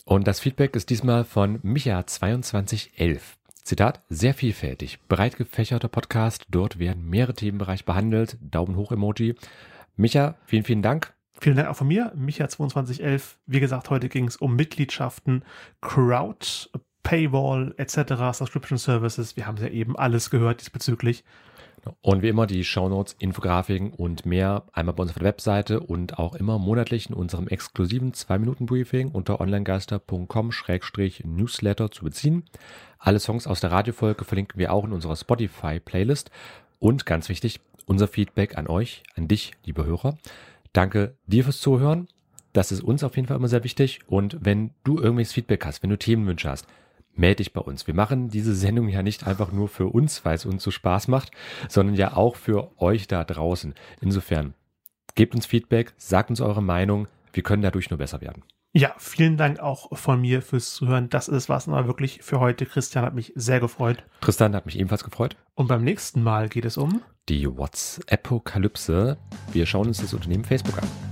Und 0.07 0.27
das 0.27 0.41
Feedback 0.41 0.75
ist 0.77 0.89
diesmal 0.89 1.25
von 1.25 1.61
Micha2211. 1.61 3.42
Zitat, 3.65 4.01
sehr 4.09 4.35
vielfältig, 4.35 4.99
breit 5.07 5.37
gefächerter 5.37 5.87
Podcast, 5.87 6.47
dort 6.51 6.81
werden 6.81 7.09
mehrere 7.09 7.35
Themenbereiche 7.35 7.85
behandelt, 7.85 8.37
Daumen 8.41 8.75
hoch 8.75 8.91
Emoji. 8.91 9.37
Micha, 9.97 10.35
vielen, 10.47 10.65
vielen 10.65 10.83
Dank. 10.83 11.15
Vielen 11.41 11.57
Dank 11.57 11.69
auch 11.69 11.77
von 11.77 11.87
mir, 11.87 12.13
Micha2011. 12.17 13.37
Wie 13.47 13.61
gesagt, 13.61 13.89
heute 13.91 14.09
ging 14.09 14.27
es 14.27 14.37
um 14.37 14.57
Mitgliedschaften, 14.57 15.45
Crowd, 15.81 16.71
Paywall 17.05 17.73
etc., 17.77 18.37
Subscription 18.37 18.79
Services. 18.79 19.37
Wir 19.37 19.47
haben 19.47 19.59
ja 19.59 19.69
eben 19.69 19.97
alles 19.97 20.31
gehört 20.31 20.61
diesbezüglich. 20.61 21.23
Und 22.01 22.23
wie 22.23 22.29
immer 22.29 22.47
die 22.47 22.65
Shownotes, 22.65 23.15
Infografiken 23.19 23.93
und 23.93 24.25
mehr 24.25 24.65
einmal 24.73 24.95
bei 24.95 25.03
uns 25.03 25.11
auf 25.11 25.19
der 25.19 25.27
Webseite 25.27 25.81
und 25.81 26.19
auch 26.19 26.35
immer 26.35 26.59
monatlich 26.59 27.09
in 27.09 27.15
unserem 27.15 27.49
exklusiven 27.49 28.13
2-Minuten-Briefing 28.13 29.11
unter 29.11 29.41
onlinegeister.com-newsletter 29.41 31.91
zu 31.91 32.05
beziehen. 32.05 32.45
Alle 32.99 33.19
Songs 33.19 33.47
aus 33.47 33.61
der 33.61 33.73
Radiofolge 33.73 34.25
verlinken 34.25 34.59
wir 34.59 34.73
auch 34.73 34.85
in 34.85 34.93
unserer 34.93 35.17
Spotify-Playlist. 35.17 36.31
Und 36.79 37.07
ganz 37.07 37.29
wichtig, 37.29 37.61
unser 37.87 38.09
Feedback 38.09 38.57
an 38.57 38.69
euch, 38.69 39.03
an 39.17 39.29
dich, 39.29 39.53
liebe 39.65 39.85
Hörer. 39.85 40.17
Danke 40.73 41.17
dir 41.27 41.45
fürs 41.45 41.61
Zuhören. 41.61 42.09
Das 42.53 42.71
ist 42.71 42.83
uns 42.83 43.03
auf 43.03 43.17
jeden 43.17 43.29
Fall 43.29 43.39
immer 43.39 43.49
sehr 43.49 43.65
wichtig. 43.65 44.01
Und 44.07 44.37
wenn 44.41 44.71
du 44.85 44.99
irgendwelches 44.99 45.33
Feedback 45.33 45.65
hast, 45.65 45.83
wenn 45.83 45.91
du 45.91 45.99
Themenwünsche 45.99 46.49
hast, 46.49 46.67
melde 47.15 47.37
dich 47.37 47.53
bei 47.53 47.61
uns. 47.61 47.87
Wir 47.87 47.95
machen 47.95 48.29
diese 48.29 48.55
Sendung 48.55 48.89
ja 48.89 49.03
nicht 49.03 49.27
einfach 49.27 49.53
nur 49.53 49.69
für 49.69 49.87
uns, 49.87 50.25
weil 50.25 50.35
es 50.35 50.47
uns 50.47 50.63
so 50.63 50.71
Spaß 50.71 51.09
macht, 51.09 51.31
sondern 51.69 51.95
ja 51.95 52.17
auch 52.17 52.37
für 52.37 52.71
euch 52.81 53.09
da 53.09 53.25
draußen. 53.25 53.75
Insofern, 54.01 54.55
gebt 55.15 55.35
uns 55.35 55.47
Feedback, 55.47 55.93
sagt 55.97 56.31
uns 56.31 56.41
eure 56.41 56.63
Meinung. 56.63 57.09
Wir 57.33 57.43
können 57.43 57.63
dadurch 57.63 57.91
nur 57.91 57.99
besser 57.99 58.21
werden. 58.21 58.43
Ja, 58.75 58.95
vielen 58.97 59.37
Dank 59.37 59.61
auch 59.61 59.97
von 59.99 60.23
mir 60.23 60.41
fürs 60.41 60.75
Zuhören. 60.75 61.11
Das 61.11 61.29
ist 61.29 61.51
was 61.51 61.69
aber 61.69 61.87
wirklich 61.87 62.23
für 62.23 62.41
heute. 62.41 62.65
Christian 62.65 63.05
hat 63.05 63.15
mich 63.15 63.33
sehr 63.37 63.61
gefreut. 63.61 64.03
Tristan 64.23 64.57
hat 64.57 64.65
mich 64.65 64.79
ebenfalls 64.79 65.05
gefreut. 65.05 65.37
Und 65.55 65.67
beim 65.67 65.85
nächsten 65.85 66.23
Mal 66.23 66.49
geht 66.49 66.65
es 66.65 66.79
um 66.79 67.03
die 67.29 67.47
WhatsApp-Apokalypse. 67.47 69.19
Wir 69.53 69.67
schauen 69.67 69.89
uns 69.89 69.99
das 69.99 70.15
Unternehmen 70.15 70.45
Facebook 70.45 70.79
an. 70.79 71.12